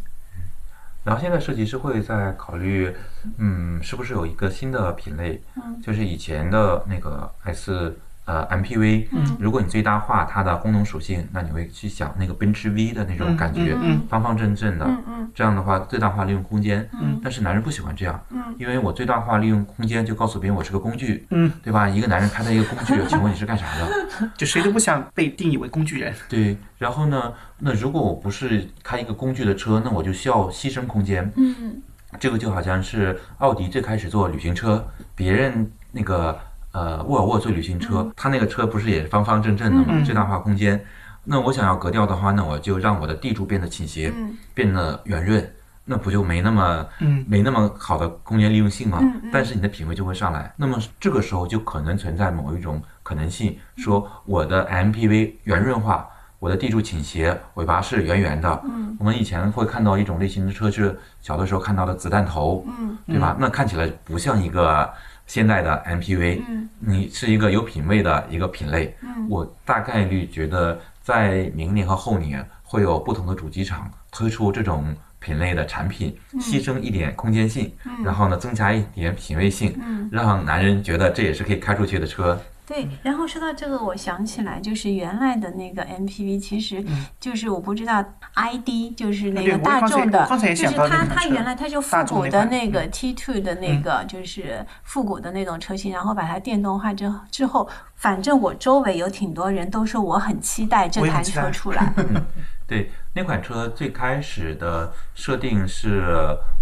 [1.07, 2.93] 然后现在设计师会在考虑，
[3.37, 5.41] 嗯，是不是有一个新的品类，
[5.81, 9.07] 就是以前的那个 S 呃 MPV，
[9.39, 13.75] 如果你最大化它的功能属性，那你会去想那个奔驰 V 的那种感觉，
[14.09, 14.85] 方方正正的，
[15.33, 16.87] 这样的话最大化利用空间。
[17.23, 18.21] 但是男人不喜欢这样，
[18.59, 21.87] 因为我最大化利用空间，就告诉别人我是个工具，嗯，对吧？
[21.87, 24.29] 一个男人开的一个工具，请问你是干啥的？
[24.37, 26.13] 就谁都不想被定义为工具人。
[26.27, 31.31] 对，然后呢，那如果我不是开一个工具的车，那我就需要牺牲空间。
[31.37, 31.81] 嗯
[32.19, 36.39] 这个就好像是奥迪最开始做旅行车，别人那个
[36.77, 40.79] 呃沃尔沃做旅行车，它那个车不是也方方正正的嘛，最大化空间。
[41.23, 44.13] 那我想要格调的话，那我就让我的地柱变得倾斜，
[44.53, 45.51] 变得圆润，
[45.83, 49.01] 那不就没那么嗯没那么好的空间利用性吗？
[49.33, 50.53] 但是你的品味就会上来。
[50.55, 56.07] 那么这个时候就可能存在某一种可能性，说我的 MPV 圆润化，
[56.39, 58.61] 我的地柱倾斜，尾巴是圆圆的。
[58.65, 63.35] 嗯我们以前会看到一种类型的车，是小的时候看到的子弹头，嗯对吧？
[63.39, 64.89] 那看起来不像一个
[65.27, 68.95] 现在的 MPV，嗯你是一个有品位的一个品类。
[69.03, 77.71] 嗯我大概率觉得在明年和后年会有不同的主机厂推出这种品类的产品，牺牲一点空间性，
[78.03, 80.09] 然后呢增加一点品位性，嗯。
[80.11, 82.39] 让男人觉得这也是可以开出去的车。
[82.67, 86.83] 对，然后说到这个，我想起来，就是原来的那个 MPV，其实
[87.17, 88.03] 就是我不知道
[88.33, 92.85] ID，就是那个大众的，就是它它原来它就复古的那个。
[92.97, 101.93] T2 的那个就是复古的那种车型，然后把它电动化之后之后，反正我周围有挺多人都说我很期待这台车出来。
[102.65, 106.03] 对，那款车最开始的设定是，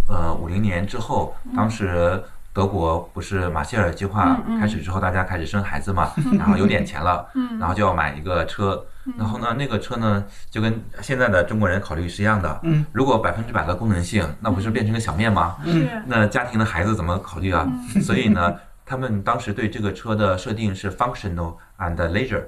[0.09, 2.21] 呃，五零年之后，当时
[2.55, 7.27] 德国不是马歇尔计划开始之后，大家开始生孩子嘛， 然后有点钱了，
[7.59, 8.81] 然后就要买一个车，
[9.17, 15.57] 然后呢，那个车呢就跟现在的中国人考虑是一样的，嗯，如果百分之百的功能性，那不是变成个小面吗？
[15.65, 17.67] 是，那家庭的孩子怎么考虑啊？
[18.01, 22.45] 所以呢，他们当时对这个车的设定是 functional and leisure，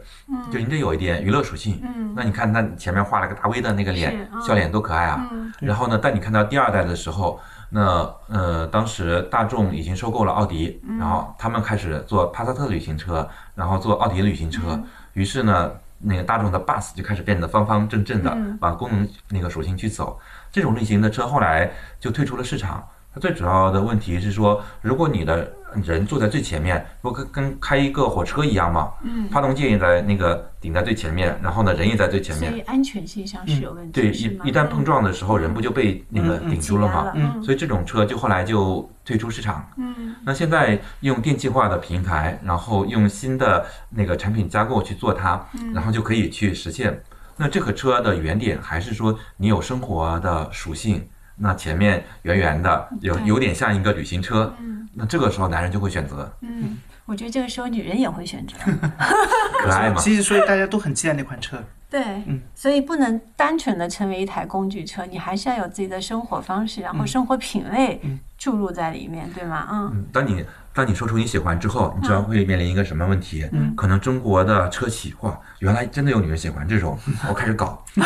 [0.49, 1.81] 就你得有一点娱乐属性。
[1.83, 2.13] 嗯。
[2.15, 5.27] 那你看他前面画了个大 V 的那个脸笑脸多可爱啊！
[5.33, 5.51] 嗯。
[5.59, 7.37] 然后呢，当你看到第二代的时候，
[7.69, 20.19] 那呃，当时大众已经收购了奥迪，嗯然后他们开始做帕萨特旅行车，然后做奥迪旅行车，嗯于是呢，那个大众的 Bus 就开始变得方方正正的嗯，往功能那个属性去走。
[20.51, 22.87] 这种类型的车后来就退出了市场。
[23.13, 25.51] 它最主要的问题是说，如果你的
[25.83, 39.69] 人坐在最前面，不跟跟开一个火车一样嘛，嗯，发动机也在那个顶在最前面，然后呢人也在最前面，所以安全性上是有问题，对，一一旦碰撞的时候，人不就被那个顶住了吗所以这种车就后来就退出市场。
[39.77, 40.15] 嗯。
[40.25, 45.73] 那现在用电气化的平台，然后用新的那个产品架构去做它，嗯。
[45.73, 47.01] 然后就可以去实现。
[47.35, 54.53] 那这个车的原点还是说你有生活的属性，那前面圆圆的，有有点像一个旅行车。
[54.59, 58.55] 嗯那这个时候男人就会选择嗯，我觉得这个时候女人也会选择。
[59.61, 60.01] 可爱嘛。
[60.01, 61.63] 其实，所以大家都很期待那款车。
[61.87, 69.67] 对，嗯所以不能单纯的成为一台工具车，你还是要有自己的生活方式，然后生活品味嗯注入在里面，对吗？
[69.71, 70.43] 嗯，嗯，当你
[70.77, 73.49] 当你说出你喜欢之后，你知道会面临一个什么问题？
[73.51, 76.95] 嗯可能中国的车企哇，原来真的有女人喜欢这种，
[77.27, 78.03] 我开始搞， 对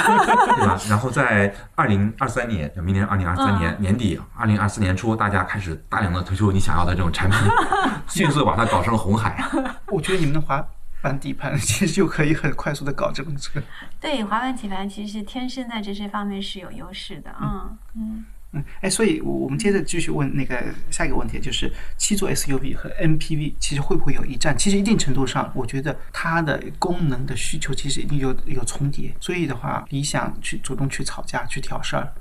[0.65, 0.79] 吧？
[0.87, 7.39] 然后在二零二三年，就明年二零二三年年底，二零二四年初，大家开始大量的推出你想要的这种产品，
[8.07, 9.43] 迅速把它搞成红海。
[9.87, 10.65] 我觉得你们的滑
[11.01, 13.61] 板底盘其实就可以很快速的搞这种车。
[13.99, 17.35] 对，滑板底盘其实天生在这些方面是有优势的。
[17.41, 24.57] 嗯嗯嗯，哎，所以我我们接着继续问那个下一个问题，就是七座 SUV 和 MPV 其实会不会有一战？
[24.57, 32.13] 其实一定程度上，我觉得它的功能的需求其实一定有有重叠，所以的话，理想去主动去吵架去挑事儿，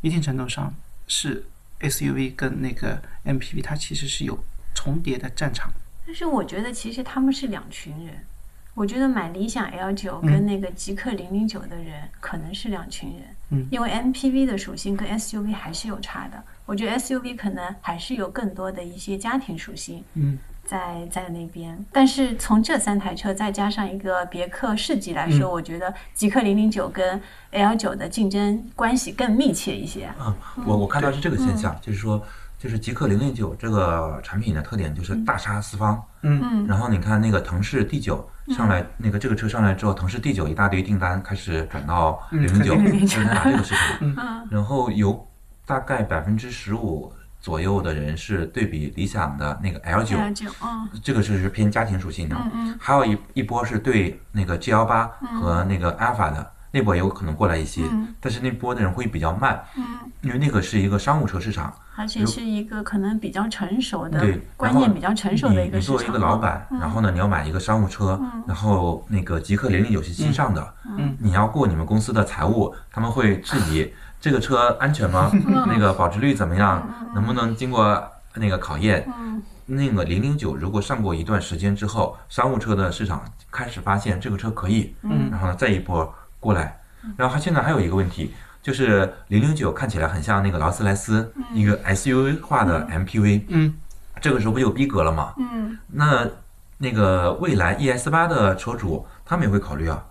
[0.00, 0.74] 一定程度上
[1.06, 1.46] 是
[1.80, 4.36] SUV 跟那个 MPV 它其实是有
[4.74, 5.70] 重叠的战场。
[6.04, 8.24] 但是我觉得其实他们是两群人。
[8.76, 16.40] 我觉得买理想 L 九嗯跟那个极氪零零九的人可能是两群人，嗯因为 MPV 的属性跟 SUV 还是有差的。
[16.66, 21.82] 我觉得 SUV 可能还是有更多的一些家庭属性，嗯在在那边。
[21.90, 27.18] 但是从这三台车再加上一个别克世纪来嗯说，我觉得极氪零零九跟
[27.52, 30.12] L 九的竞争关系更密切一些。
[30.20, 30.34] 嗯，
[30.66, 32.22] 我我看到是这个现象，就是说，
[32.58, 35.94] 就是极氪零零九这个产品的特点就是大杀四方。
[35.94, 36.66] 嗯嗯。
[36.66, 43.98] 然后你看那个腾势 D 九上来，那个这个车上来之后，腾势 D 九一大堆订单开始转到嗯零零九，009就在拿这个市场。
[44.00, 44.48] 嗯。
[44.50, 45.26] 然后有
[45.64, 50.16] 大概百分之十五左右的人是对比理想的那个 L 九
[51.02, 52.36] 这个是是偏家庭属性的。
[52.36, 52.78] 嗯嗯。
[52.80, 55.06] 还有一一波是对那个 G L 八
[55.40, 56.52] 和那个 Alpha 的。
[56.70, 59.62] 那波也有可能过来一些，嗯但是那波的人会比较慢。
[59.76, 59.84] 嗯
[60.22, 65.94] 因为那个是一个商务车市场，而且是一个可能比较成熟的对，观念比较成熟的一你个市场。
[65.94, 73.88] 你作为一个老板，然后呢，你要买一个商务车，然后那个极客零零九是新上的，嗯你要过你们公司的财务，他们会质疑
[74.20, 75.30] 这个车安全吗？
[75.68, 76.82] 那个保值率怎么样？
[77.14, 78.02] 能不能经过
[78.34, 79.06] 那个考验？
[79.16, 86.12] 嗯那个零零九如果上过一段时间之后，商务车的市场开始发现这个车可以，嗯然后呢再一波
[86.46, 86.80] 过来，
[87.18, 88.34] 然后它现在还有一个问题。
[88.62, 93.72] 就是零零九看起来很像那个劳斯莱斯一个 SUV 化的 MPV，嗯，
[94.20, 95.32] 这个时候不就逼格了吗？
[95.38, 96.26] 嗯，那
[96.78, 100.02] 那个蔚来 ES 八的车主，他们也会考虑啊，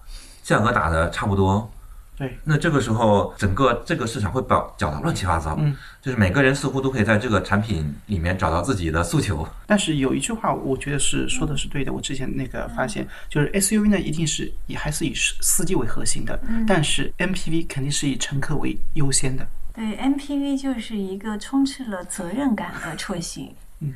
[0.41, 1.69] 价格打的差不多。
[2.17, 5.56] 对，那这个时候整个这个市场会把搅得乱七八糟。
[5.60, 9.45] 嗯，就是每个人似乎都可以在这个产品里面找到自己的诉求。
[9.67, 11.91] 但是有一句话，我觉得是说的是对的。
[11.91, 19.45] 我之前那个发现，就是 SUV 呢，一定是也还是以司司机为核心的，但是 MPV 肯定是以乘客为优先的。
[19.73, 23.54] 对，MPV 就是一个充斥了责任感的车型。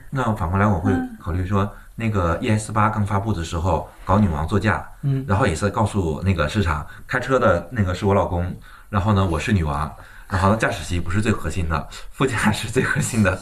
[0.10, 8.56] 那反过来，我会考虑说，那个 ES 八刚发布的时候，搞女王座驾，嗯，然后也是告诉那个市场，开车的那个是我老公，
[8.90, 9.94] 然后呢，我是女王，
[10.30, 13.38] 然后呢，驾驶席不是最核心的，副驾 是最核心的。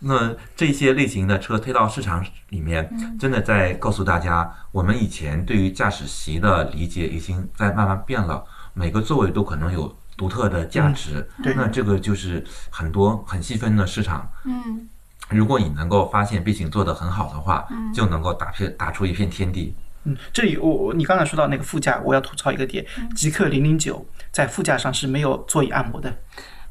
[0.00, 8.44] 那这些类型的车推到市场里面，真的在告诉大家，我们以前对于驾驶席的理解已经在慢慢变了，
[8.74, 11.28] 每个座位都可能有独特的价值。
[11.42, 14.30] 对那这个就是很多很细分的市场。
[14.44, 14.88] 嗯，
[15.28, 19.74] 如果你能够发现并且做得很好的话，就能够打片打出一片天地。
[20.04, 26.14] 嗯，这里我我你刚才说到那个副驾，我要吐槽一个点，极客零零九在副驾上是没有座椅按摩的。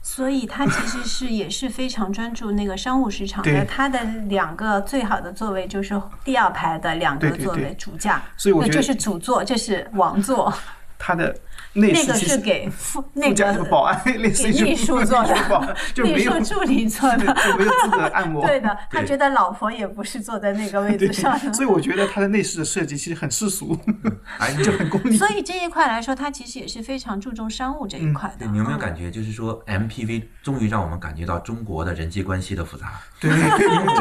[0.01, 3.51] 所以它其实是也是非常专注那个商务市场的。
[3.51, 10.53] 对它的两个最好的座位就是第二排的两个座位主驾，所以我觉得那这是主座，这是王座，
[10.99, 11.35] 它的
[11.73, 17.17] 内那个是饰其实给副那个这个保安类似于给秘书做的就秘书助理做的。
[17.17, 18.45] 就没有资格按摩。
[18.47, 21.53] 对的，他觉得老婆也不是坐在那个位对置上的。
[21.53, 23.77] 所以我觉得它的内饰的设计其实很世俗，
[24.39, 25.15] 哎，就很功利。
[25.15, 28.35] 所以这一块来说，它其实也是非常注重商务这一块的。
[28.39, 33.29] 对，你有没有嗯感觉，就是说 MPV 终于让我们感觉到中国的人际关系的复杂， 对，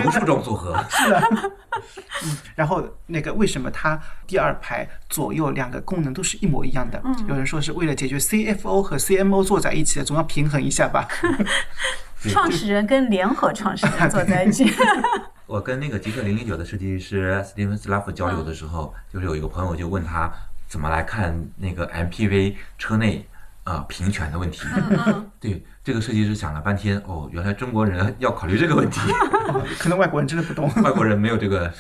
[0.06, 0.82] 无数种组合。
[0.88, 1.28] 是的。
[1.32, 1.50] 嗯
[2.54, 7.02] 然后那个为什么它第二排左右两个功能都是一模一样的？
[7.28, 11.08] 有人说是为了解决 CFO 和 CMO 坐在一起的，总要平衡一下吧。
[12.28, 14.68] 创始人跟联合创始人坐在一起，
[15.46, 20.32] 我跟那个极客零零九的设计师斯蒂芬斯拉夫交流的时候，就是有一个朋友就问他
[20.66, 23.24] 怎么来看那个 MPV 车内
[23.62, 24.66] 呃平权的问题。
[25.38, 29.00] 对，这个设计师想了半天，哦，原来中国人要考虑这个问题，
[29.78, 30.68] 可能外国人真的不懂。
[30.82, 31.72] 外国人没有这个，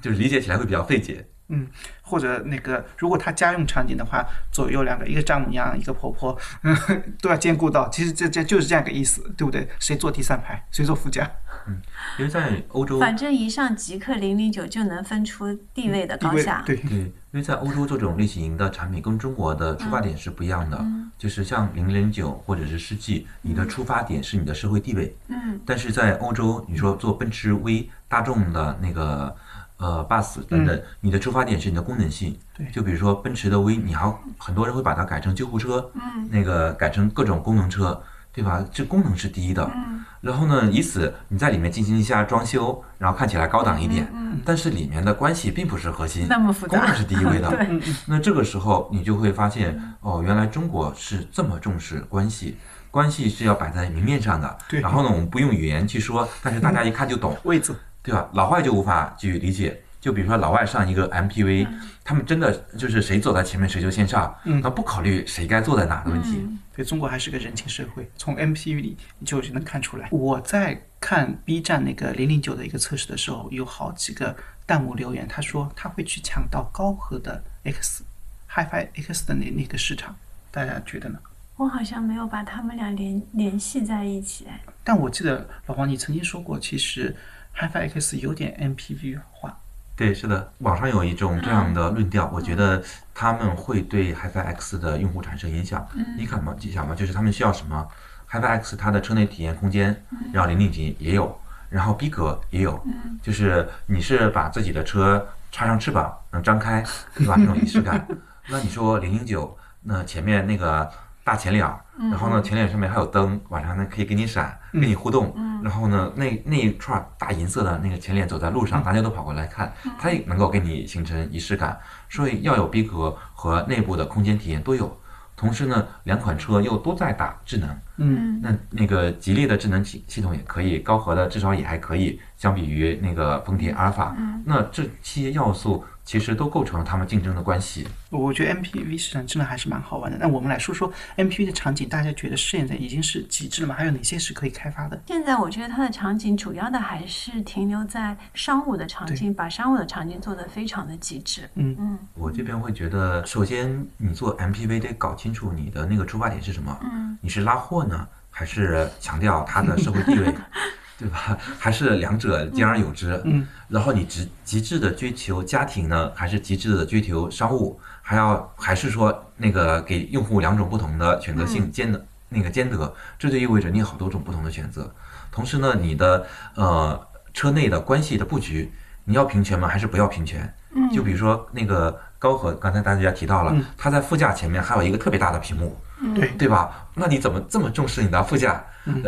[0.00, 1.26] 就是理解起来会比较费解。
[1.48, 1.66] 嗯，
[2.00, 6.74] 或者那个，如果他家用场景的话，左右两个，一个丈母娘，一个婆婆，嗯，
[7.20, 7.88] 都要兼顾到。
[7.88, 9.68] 其实这这就是这样个意思，对不对？
[9.78, 11.30] 谁坐第三排，谁坐副驾？
[11.66, 11.80] 嗯
[12.18, 16.60] 因为在欧洲，反正一上极客零零九就能分出地位的高下。
[16.66, 20.84] 对，对，因为在欧洲这种类型的产品跟中国的出发点是不一样的，
[21.16, 29.34] 就是像零零九或者是世纪，你的出发点是你的社会地位，嗯，但是在欧洲，你说做奔驰 V、大众的那个
[29.82, 32.66] 呃 bus 等等，你的出发点是你的功能性，对。
[32.70, 38.00] 就比如说奔驰的 V，你还很多人会把它改成救护车，嗯，那个改成各种功能车。
[38.34, 38.64] 对吧？
[38.72, 47.82] 这功能是第一的，嗯，然后呢，以此你在里面进行一下装修，然后看起来高档一点，嗯，但是里面的关系并不是核心，那么复杂功能是第一位的， 对。
[48.06, 52.56] 那这个时候你就会发现，哦，原来中国是这么重视关系，
[52.90, 54.58] 关系是要摆在明面上的。
[54.66, 54.80] 对。
[54.80, 58.28] 然后呢，我们不用语言去说，但是大家一看就懂， 位子，对吧？
[58.32, 59.82] 老外就无法去理解。
[60.00, 61.64] 就比如说老外上一个 MPV，、
[62.02, 66.44] 他们真的就是谁走在前面谁就先上，他不考虑谁该坐在哪的问题。
[66.74, 70.08] 对中国还是个人情社会，从 MPV 里你就能看出来。
[70.10, 74.34] 我在看 B 站那个零零九的一个测试的时候，有好几个
[74.66, 78.02] 弹幕留言，他说他会去抢到高和的 X
[78.50, 80.16] HiFi X 的那那个市场，
[80.50, 81.20] 大家觉得呢？
[81.56, 84.46] 我好像没有把他们俩联联系在一起。
[84.46, 87.14] 哎但我记得老黄你曾经说过，其实
[87.56, 89.56] HiFi X 有点 MPV 化。
[89.94, 92.82] 对，是的，网上有一种这样的论调，我觉得
[93.14, 95.86] 他们会对 HiFi X 的用户产生影响。
[96.16, 97.86] 你看嘛，你想嘛，就是他们需要什么
[98.30, 101.38] ？HiFi X 它的车内体验空间，然后零零级也有，
[101.68, 102.82] 然后逼格也有，
[103.22, 106.82] 就是你是把自己的车插上翅膀能张开，
[107.14, 107.36] 对吧？
[107.38, 108.04] 那种仪式感。
[108.48, 110.90] 那你说零零九，那前面那个
[111.22, 115.34] 大前脸儿，然后呢前脸上面还有灯，晚上呢可以给你闪，跟你互动。
[115.62, 121.78] 然后呢那那一串大银色的那个前脸走在路上，大家都跑过来看，它也能够给你形成仪式感。
[122.08, 124.98] 所以要有逼格和内部的空间体验都有。
[125.34, 128.38] 同时呢，两款车又都在打智能，嗯。
[128.40, 137.86] 那那个吉利的智能系系统也可以，高和的至少也还可以，相比于那个丰田阿尔法，那这些要素其实都构成了他们竞争的关系。
[138.10, 140.18] 我觉得 MPV 市场真的还是蛮好玩的。
[140.18, 143.74] 那我们来说说 MPV 的场景，大家觉得现在已经是极致了吗？
[143.74, 145.00] 还有哪些是可以开发的？
[145.06, 151.48] 现在我觉得它的场景主要的还是停留在商务的场景，把商务的场景做得非常的极致。
[151.54, 160.34] 嗯嗯我这边会觉得，首先你做 MPV 得搞清楚你的那个出发点是什么，嗯你是拉货呢，还是强调它的社会地位，
[161.02, 161.36] 对吧？
[161.58, 163.20] 还是两者兼而有之？
[163.24, 167.80] 嗯，然后你极极致的追求家庭呢，还是极致的追求商务？
[168.00, 172.94] 还要还是说那个给用户两种不同的选择性兼的、那个兼得？
[173.18, 174.92] 这就意味着你有好多种不同的选择。
[175.32, 176.24] 同时呢，你的
[176.54, 178.70] 呃车内的关系的布局，
[179.04, 179.66] 你要平权吗？
[179.66, 180.52] 还是不要平权？
[180.74, 185.76] 嗯就比如说那个高和，刚才大家提到了，嗯它在副驾前面还有一个特别大的屏幕，
[186.14, 186.88] 对，对吧？
[186.94, 188.62] 那你怎么这么重视你的副驾？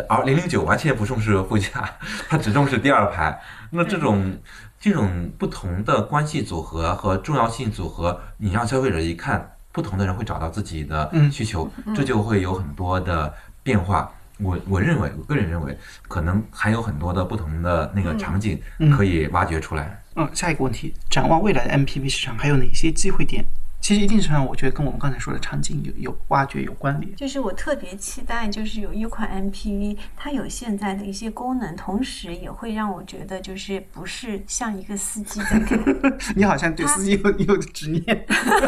[0.07, 1.89] 而零零九完全不重视副驾，
[2.29, 3.37] 它只重视第二排。
[3.71, 4.37] 那这种
[4.79, 13.33] 这种不同的关系组合和重要性组合，你让消费者一看，不同的人会找到自己的嗯需求，这就会有很多的
[13.63, 14.09] 变化。
[14.37, 15.77] 我我认为，我个人认为，
[16.07, 18.61] 可能还有很多的不同的那个场景
[18.95, 20.01] 可以挖掘出来。
[20.15, 23.43] 嗯，下一个问题，展望未来的 MPV 市场还有哪些机会点？
[23.85, 27.15] 其实一定程度上，我觉得跟我们刚才说的场景有有挖掘有关联。
[27.15, 35.77] 就是我特别期待，就是有一款 MPV，它有现在的一些功能，同时也会让我觉得就是不是像一个司机在开，
[36.35, 38.25] 你好像对司机有有执念。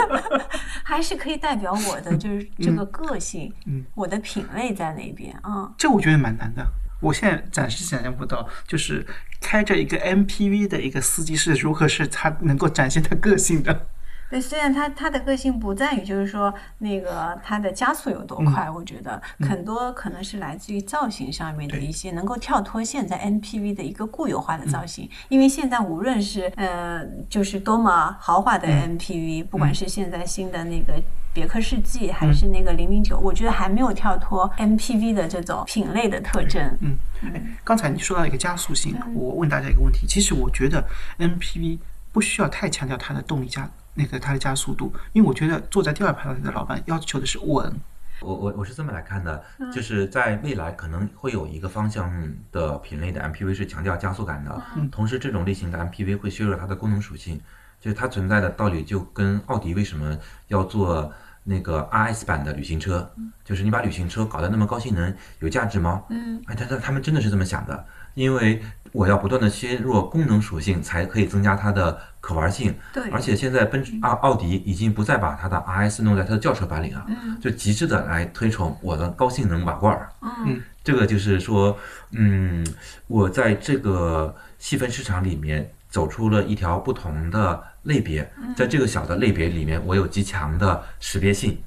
[0.85, 5.73] 还是可以代表我的就是这个个性，嗯我的品味在那边啊。
[5.79, 6.63] 这我觉得蛮难的。
[7.01, 9.03] 我现在暂时想象不到，就是
[9.41, 13.87] 开着一个 MPV 的一个司机是如何是他能够展现他个性的。
[14.29, 25.09] 对，虽然它它的个性不在于就是说那个它的加速有多快，我觉得很多可能是来自于造型上面的一些能够跳脱现在 MPV 的一个固有化的造型。
[25.29, 30.93] 因为现在无论是呃就是多么豪华的 MPV，、不管是现在新的那个。
[31.33, 36.59] 别克世纪还是那个零零九，我觉得还没有跳脱 MPV 的这种品类的特征。
[36.81, 40.83] 嗯，哎，刚才你说到一个加速性，我问大家一个问题，其实我觉得
[41.19, 41.77] MPV
[42.11, 47.73] 不需要太强调它的动力加那个它的加速度，因为我觉得坐在第二排的老板要求的是稳。
[48.19, 52.11] 我我我是这么来看的，就是在未来可能会有一个方向
[52.51, 57.39] 的品类的 MPV 是强调加速感的，同时这种类型的 MPV 会削弱它的功能属性，
[57.79, 60.17] 就是它存在的道理就跟奥迪为什么
[60.47, 63.07] 要做那个 RS 版的旅行车，
[63.43, 66.03] 就是你把旅行车搞得那么高性能，有价值吗？
[66.09, 67.85] 嗯，哎，但是他们真的是这么想的，
[68.15, 68.59] 因为
[68.97, 72.73] 我要不断的削弱功能属性，才可以增加它的可玩性。
[72.91, 80.09] 对而且现在奔驰奥奥迪已经不再把它的 RS 弄在它的轿车版里了，嗯就极致的来推崇我的高性能瓦罐儿。
[80.47, 81.77] 嗯这个就是说，
[82.11, 82.65] 嗯，
[83.05, 91.51] 我在这个细分市场里面走出了一条不同的类别，在这个小的类别里面，我有极强的识别性。
[91.51, 91.57] 嗯，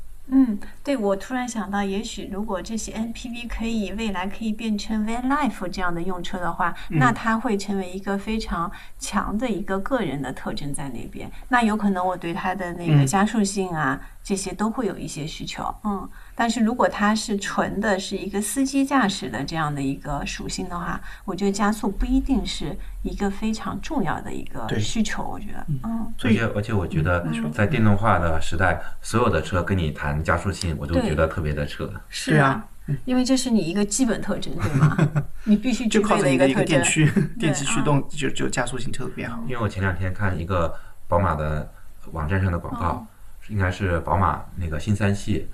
[0.82, 11.30] 对，我突然想到，也许如果这些 MPV 可以未来可以变成 van life 这样的用车的话，那它会成为一个非常强的一个个人的特征在那边。
[11.48, 15.74] 那有可能我对它的那个嗯加速性啊，这些都会有一些需求。
[15.84, 25.22] 嗯，但是如果它是纯的是一个司机驾驶的这样的一个属性的话，我觉得加速不一定是一个非常重要的一个需求。
[25.22, 31.90] 我觉得，嗯，所以而且而且我觉得在电动化的时代，所有的车跟你谈加速性，我都觉得特别的扯。
[32.08, 32.64] 是啊
[33.04, 34.96] 因为这是你一个基本特征，对吗？
[35.44, 36.82] 你必须具就靠备着你的一个的一个特征。
[36.82, 39.40] 电驱电机驱动，就就加速性特别好。
[39.46, 40.74] 因为我前两天看一个
[41.06, 41.72] 宝马的
[42.10, 43.06] 网站上的广告，
[43.50, 45.46] 应该是宝马那个新三系，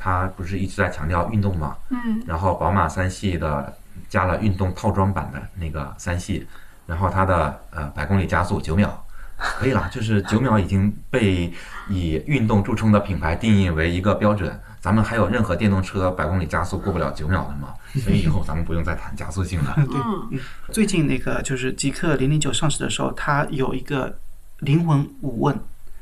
[0.00, 1.76] 它不是一直在强调运动嘛？
[1.90, 3.72] 嗯然后宝马三系的
[4.08, 6.46] 加了运动套装版的那个三系，
[6.86, 9.04] 然后它的呃百公里加速九秒，
[9.36, 11.52] 可以了，就是九秒已经被
[11.88, 14.58] 以运动著称的品牌定义为一个标准。
[14.80, 17.72] 咱们还有任何电动车百公里加速过不了九秒的吗？
[18.00, 19.76] 所以以后咱们不用再谈加速性了。
[19.86, 20.40] 对
[20.72, 24.12] 最近那个就是极氪零零九上市的时候，它有一个
[24.58, 25.56] 灵魂五问，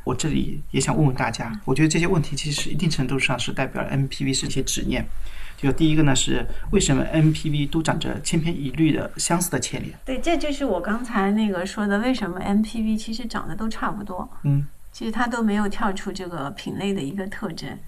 [0.04, 5.06] 我这里也想问问大家，我觉得这些问题其实一定程度上是代表了 MPV 是一些执念。
[5.56, 9.94] 就第一个呢是为什么 MPV 都长着千篇一律的相似的前脸？
[10.06, 17.78] 对，这就是我刚才那个说的，为什么 MPV 其实长得都差不多，嗯，其实它都没有跳出这个品类的一个特征，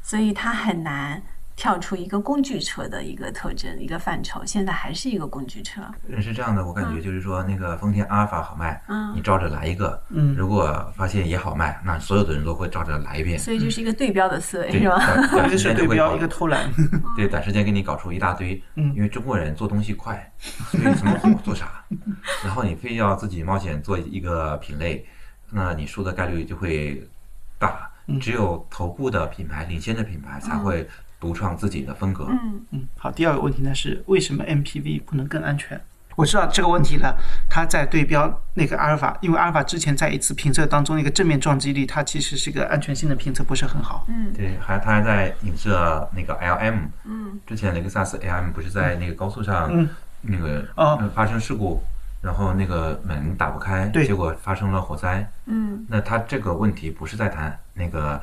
[0.00, 1.20] 所以它很难
[1.62, 5.80] 跳出一个工具车的一个特征、一个范畴，现在还是一个工具车。
[6.20, 14.96] 是这样的，我感觉就是说，那个丰田阿尔法好卖，嗯你照着来一个，嗯如果发现也好卖，那所有的人都会照着来一遍，所以就是一个对标的思维，对，是吧？
[15.06, 16.68] 短短 一个是时间会对标，搞一个偷懒。
[17.16, 21.84] 对，短时间给你搞出一大堆，嗯因为中国人做东西快，所以什么好做啥，
[22.42, 25.06] 然后你非要自己冒险做一个品类，
[25.48, 27.08] 那你输的概率就会
[27.56, 27.88] 大。
[28.08, 30.86] 嗯只有头部的品牌、领先的品牌才会
[31.22, 32.26] 独创自己的风格。
[32.28, 35.80] 嗯嗯，好，第二个问题呢是为什么 MPV 不能更安全？
[36.16, 37.16] 我知道这个问题了，
[37.48, 44.04] 它在对标那个阿尔法，因为阿尔法之前在一次评测当中，那个正面撞击力，它其实是一个安全性的评测不是很好。
[44.08, 49.88] 嗯对，还它还在影射那个 LM，嗯之前雷克萨斯 LM 不是在那个高速上嗯
[50.22, 51.82] 那个哦呃发生事故，
[52.20, 55.26] 然后那个门打不开，对结果发生了火灾。
[55.46, 58.20] 嗯那它这个问题不是在谈那个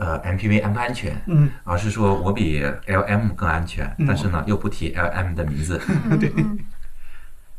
[0.00, 5.80] 呃 MPV 安不安全，嗯，而是说我比 LM 更安全，但是呢又不提 LM 的名字。
[6.18, 6.32] 对。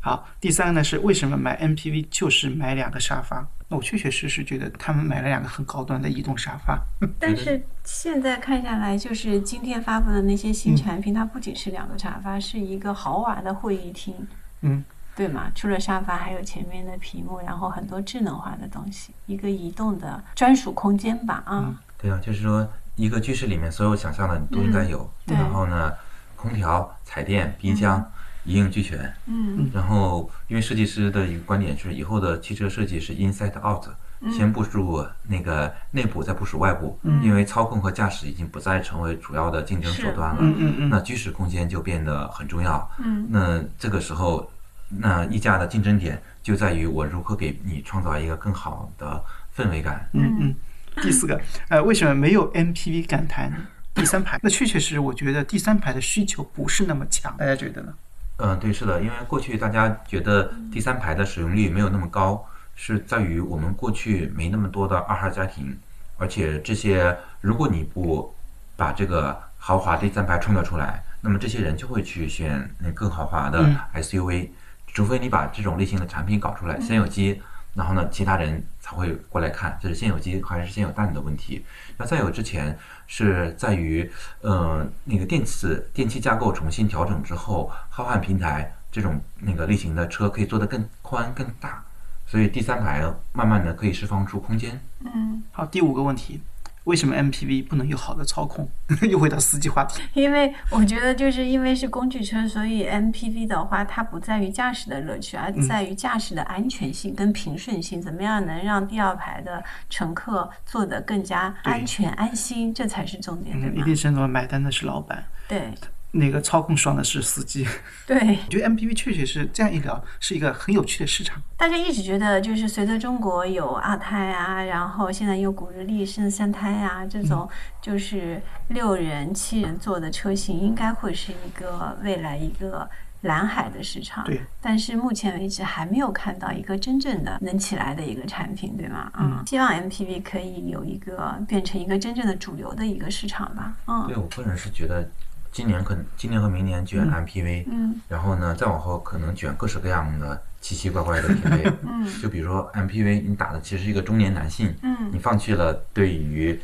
[0.04, 3.48] 好，第三个呢是为什么买 MPV 就是买两个沙发？
[3.68, 6.82] 那我确确实实觉得他们买了两个很高端的移动沙发。
[7.20, 14.16] 但是现在看下来，就是今天发布的那些新产品，它不仅是两个沙发，是一个豪华的会议厅，
[14.62, 14.84] 嗯，
[15.16, 15.52] 对吗？
[15.54, 25.94] 除了沙发，还有前面的屏幕，然后很多智能化的东西，一个移动的专属空间吧，啊，对啊，就是说一个居室里面所有想象的你都应该有，对然后呢，
[26.36, 28.04] 空调、彩电、冰箱。
[28.44, 28.98] 一应俱全，
[29.28, 33.86] 嗯然后因为设计师的一个观点是，以后的汽车设计是 inside out，、
[34.34, 42.90] 先部署那个内部，再部署外部，因为操控和驾驶已经不再成为主要的竞争手段了，嗯嗯嗯那居室空间就变得很重要。
[42.98, 44.52] 嗯那这个时候，
[44.90, 49.24] 那溢价的竞争点就在于我如何给你创造一个更好的
[49.56, 50.10] 氛围感。
[50.14, 50.56] 嗯嗯。
[51.02, 51.40] 第四个，
[51.70, 54.40] 呃，为什么没有 MPV 敢谈第三排？
[54.42, 57.94] 那确确实实，我觉得第三排的需求不是那么强，大家觉得呢？
[58.38, 62.44] 嗯，对，是的，因为过去大家觉得第三排的使用率没有那么高，
[62.76, 65.78] 是在于我们过去没那么多的二孩家庭，
[66.18, 68.34] 而且这些如果你不
[68.76, 74.50] 把这个豪华第三排创造出来，那么这些人就会去选那更豪华的嗯 SUV，、
[74.88, 77.40] 除非你把这种类型的产品搞出来，先有鸡，
[77.76, 81.64] 然后呢，其他人才会过来看，这是先有鸡还是先有蛋的问题。
[81.98, 82.78] 那再有之前
[83.08, 84.10] 是在于，
[84.42, 91.82] 呃，那个电子电气架构重新调整之后，浩瀚平台这种那个类型的车可以做得更宽更大，
[92.28, 94.80] 所以第三排慢慢的可以释放出空间。
[95.00, 96.42] 嗯，好，第五个问题，
[96.86, 98.68] 为什么 MPV 不能有好的操控？
[99.10, 100.02] 又回到司机话题。
[100.14, 113.86] 因为我觉得就是因为是工具车，所以 MPV 的话，它不在于驾驶的乐趣，而在于驾驶的安全性跟平顺性，怎么样能让第二排的乘客坐得更加安全安心，这才是重点，对嗯，一吗？
[113.86, 115.72] 定程度上买单的是老板，对
[116.12, 117.68] 那个操控爽的是司机。
[118.06, 118.18] 对。
[118.46, 121.42] 我觉得 MPV 确实是这样一聊，是一个很有趣的市场。
[121.58, 127.48] 大家一直觉得，就是随着中国有二胎啊，然后现在有古日丽生三胎啊，这种
[127.82, 132.90] 就是六人、七人座的车型，应该会是一个未来一个
[133.22, 134.26] 蓝海的市场。
[134.26, 134.42] 对。
[134.60, 139.12] 但是目前为止还没有看到一个真正的能起来的一个产品，对吗？
[139.20, 139.44] 嗯。
[139.46, 143.74] 希望 MPV 可以有一个变成一个真正的主流的一个市场吧。
[143.86, 144.08] 嗯。
[144.08, 145.08] 对我个人是觉得，
[145.52, 151.72] 今年可能今年和明年卷 MPV，嗯然后呢，再往后可能卷各式各样的奇奇怪怪的品类。
[151.84, 156.60] 嗯就比如说 MPV，你打的其实是一个中年男性，嗯你放弃了对于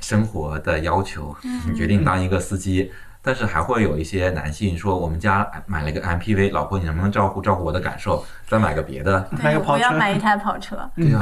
[0.00, 1.34] 生活的要求，
[1.66, 2.92] 你决定当一个司机。
[3.24, 9.28] 但是还会有一些男性说，我们家买了一个 MPV，老婆你能不能照顾照顾我的感受，再买个别的？
[9.40, 10.76] 买个跑车要买一台跑车。
[10.96, 11.20] 对呀、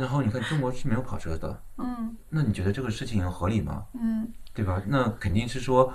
[0.00, 3.82] 然后你看中国是没有跑车的，嗯那你觉得这个事情合理吗？
[4.00, 4.26] 嗯
[4.60, 4.82] 对吧？
[4.86, 5.90] 那肯定是说，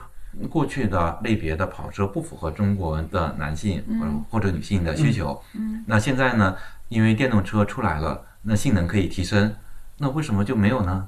[0.49, 5.39] 过去的类别的跑车不符合中国的男性或者或者女性的需求。
[5.53, 6.57] 嗯那现在呢，
[6.89, 9.55] 因为电动车出来了，那性能可以提升，
[9.99, 11.07] 那为什么就没有呢？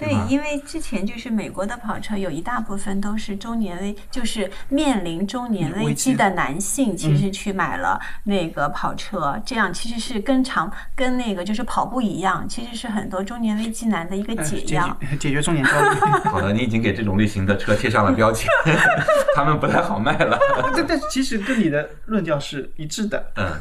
[0.00, 14.96] 对，因为之前就是美国的跑车有一大部分都是中年危，就是面临中年危机的男性，其实去买了那个跑车，这样其实是跟长跟那个就是跑步一样，其实是很多中年危机男的一个呃解解药。
[15.10, 16.00] 决解决中年焦虑。
[16.30, 18.48] 好的，你已经给这种类型的车贴上了标签，
[19.36, 20.38] 他们不太好卖了。
[20.74, 23.52] 但但其实跟你的论调是一致的，嗯，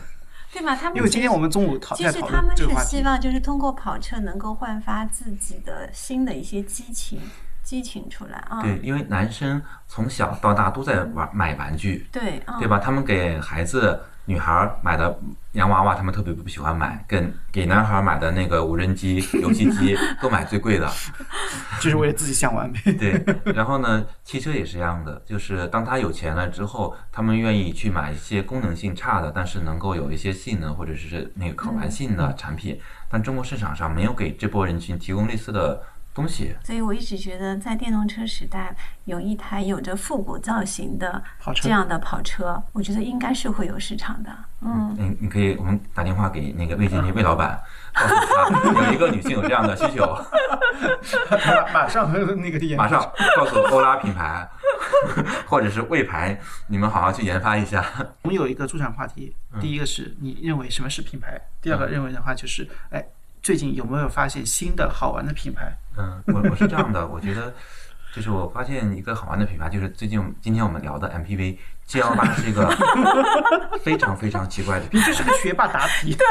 [0.52, 0.76] 对吧？
[0.76, 2.98] 他们因为今天我们中午讨其在讨实他们是论这个话题。
[2.98, 7.20] 希望就是通过跑车能够焕发自己的新的一些激情。
[7.62, 8.64] 激情出来啊。
[8.64, 12.80] 对，因为男生从小到大都在玩买玩具，对啊，对吧？
[12.80, 15.20] 他们给孩子、女孩儿买的
[15.54, 20.88] 洋娃娃，他们特别不喜欢买；跟给男孩儿买的那个无人机、游戏机， 都买最贵的。
[21.82, 22.80] 就是为了自己想玩呗。
[22.94, 23.26] 对，
[23.56, 32.80] 然后呢，汽车也是一样的，就是当他有钱了之后，他们愿意去买一些功能性差的，但是能够有一些性能或者是那个可玩性的产品。
[33.10, 35.82] 但中国市场上没有给这波人群提供类似的
[36.14, 36.56] 东西。
[36.64, 41.22] 所以我一直觉得，在电动车时代，有一台有着复古造型的
[41.56, 44.30] 这样的跑车，我觉得应该是会有市场的。
[44.62, 47.58] 嗯，嗯，你可以，我们打电话给那个魏经理魏老板，
[47.96, 50.06] 告诉他有一个女性有这样的需求，
[51.32, 52.20] 马 马上那
[52.52, 53.02] 个马上
[53.38, 54.46] 告诉欧拉品牌
[55.48, 56.38] 或者是魏牌，
[56.68, 57.86] 你们好好去研发一下。
[58.24, 63.02] 我们有一个助产话题，第一个是你认为什么是品牌，第二个认为的话就是，哎，
[63.42, 65.74] 最近有没有发现新的好玩的品牌？
[65.98, 67.54] 嗯，我我是这样的，我觉得
[68.14, 72.70] 就是我发现一个好玩的品牌，就是最近今天我们聊的 MPV G 幺八是一个
[73.84, 75.12] 非常非常奇怪的品你牌。
[75.12, 76.16] 就是个学霸答题。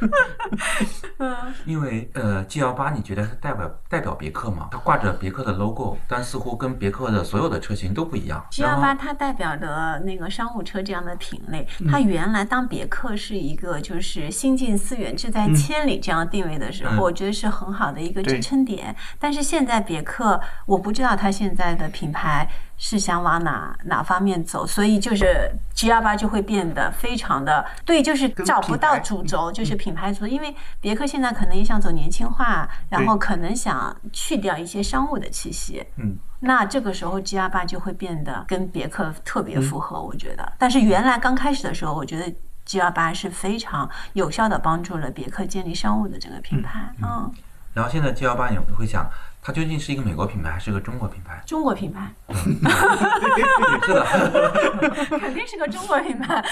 [1.64, 4.68] 因为呃，G 幺八你觉得它代表代表别克吗？
[4.70, 8.44] 它挂着别克的 logo，但似乎跟别克的所有的车型都不一样。
[8.50, 18.94] G 幺八它代表的那个商务车这样的品类，它原来当别克是一个就是新近思远志在千里这样定位的时候，嗯我觉得是很好的一个支撑点。
[19.18, 35.84] 但是现在别克，我不知道它现在的品牌是想往哪哪方面走，所以就是 G 幺八就会变得非常的对，就是找不到主轴，就是品牌主，因为别克现在可能也想走年轻化，然后可能想去掉一些商务的气息。
[35.96, 40.52] 嗯，那这个时候 G 2 8就会变得跟别克特别符合，我觉得。
[40.58, 42.30] 但是原来刚开始的时候，我觉得
[42.64, 46.92] G 2 8是非常有效的帮助了别克建立商务的这个品牌。
[47.02, 47.32] 嗯，
[47.72, 49.08] 然后现在 G 幺八你会想，
[49.46, 51.40] 它究竟是一个美国品牌还是一个中国品牌？
[51.46, 52.12] 中国品牌。
[53.86, 54.04] 是的。
[55.20, 56.44] 肯定是个中国品牌。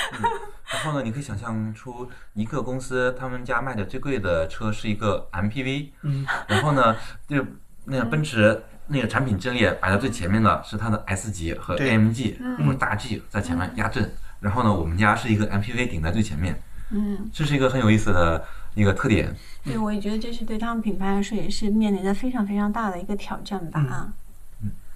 [0.72, 6.95] 然后呢，你可以想象出一个公司他们家卖的最贵的车是一个 MPV，嗯，然后呢，
[7.26, 7.45] 就
[7.86, 11.90] 那个奔驰那个产品阵列摆在最前面的是它的 S 级和对。
[11.90, 12.64] AMG 嗯。
[12.64, 19.34] 或者大 G 在前面压阵，然后呢，我们家是一个 MPV 顶在最前面，嗯，这是一个很有意思的一个特点。
[19.64, 23.80] 对，我也觉得这是对他们品牌来说也是面临着非常非常大的一个挑战吧。
[23.80, 24.12] 啊，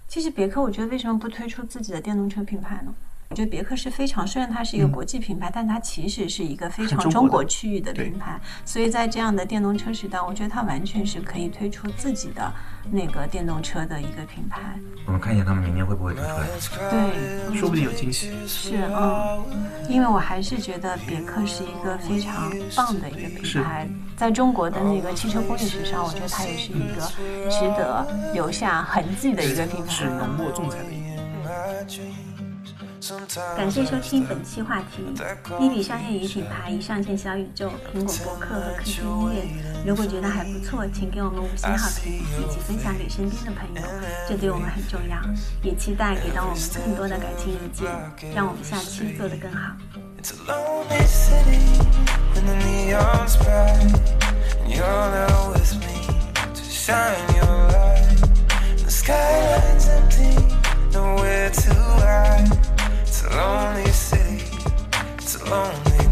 [0.06, 2.94] 其实别克，我觉得为什么不推出自己的电动车品牌呢？
[3.30, 8.40] 我觉得别克是非常，虽然它是一个国际品牌，但它其实是一个非常中国区域的品牌。
[8.64, 12.50] 所以在这样的电动车时代，我觉得它完全是可以推出自己的
[12.90, 14.80] 那个电动车的一个品牌。
[15.04, 16.90] 我们看一下他们明年会不会推出来。
[16.90, 18.32] 对，说不定有惊喜。
[18.46, 19.44] 是嗯，
[19.90, 27.02] 因为我还是觉得别克是一个非常棒的一个品牌，在中国的那个汽车工业史上，我觉得它也是一个
[27.50, 30.14] 值得留下痕迹的一个品牌是牌。
[30.14, 31.18] 浓墨重彩的一年。
[33.57, 35.05] 感谢收听本期话题。
[35.61, 39.44] 一笔商业与品牌已上线小宇宙、苹果播客和 QQ 音乐。
[39.86, 43.82] 如果觉得还不错，请给我们五星好评，一起分享给身边的朋友，
[44.28, 45.16] 这对我们很重要。
[45.62, 47.86] 也期待给到我们更多的感情意见，
[48.34, 49.76] 让我们下期做得更好。
[58.88, 60.34] Skyline's empty,
[60.92, 62.57] no we're to hide
[63.20, 64.44] It's a lonely city.
[65.16, 66.07] It's a lonely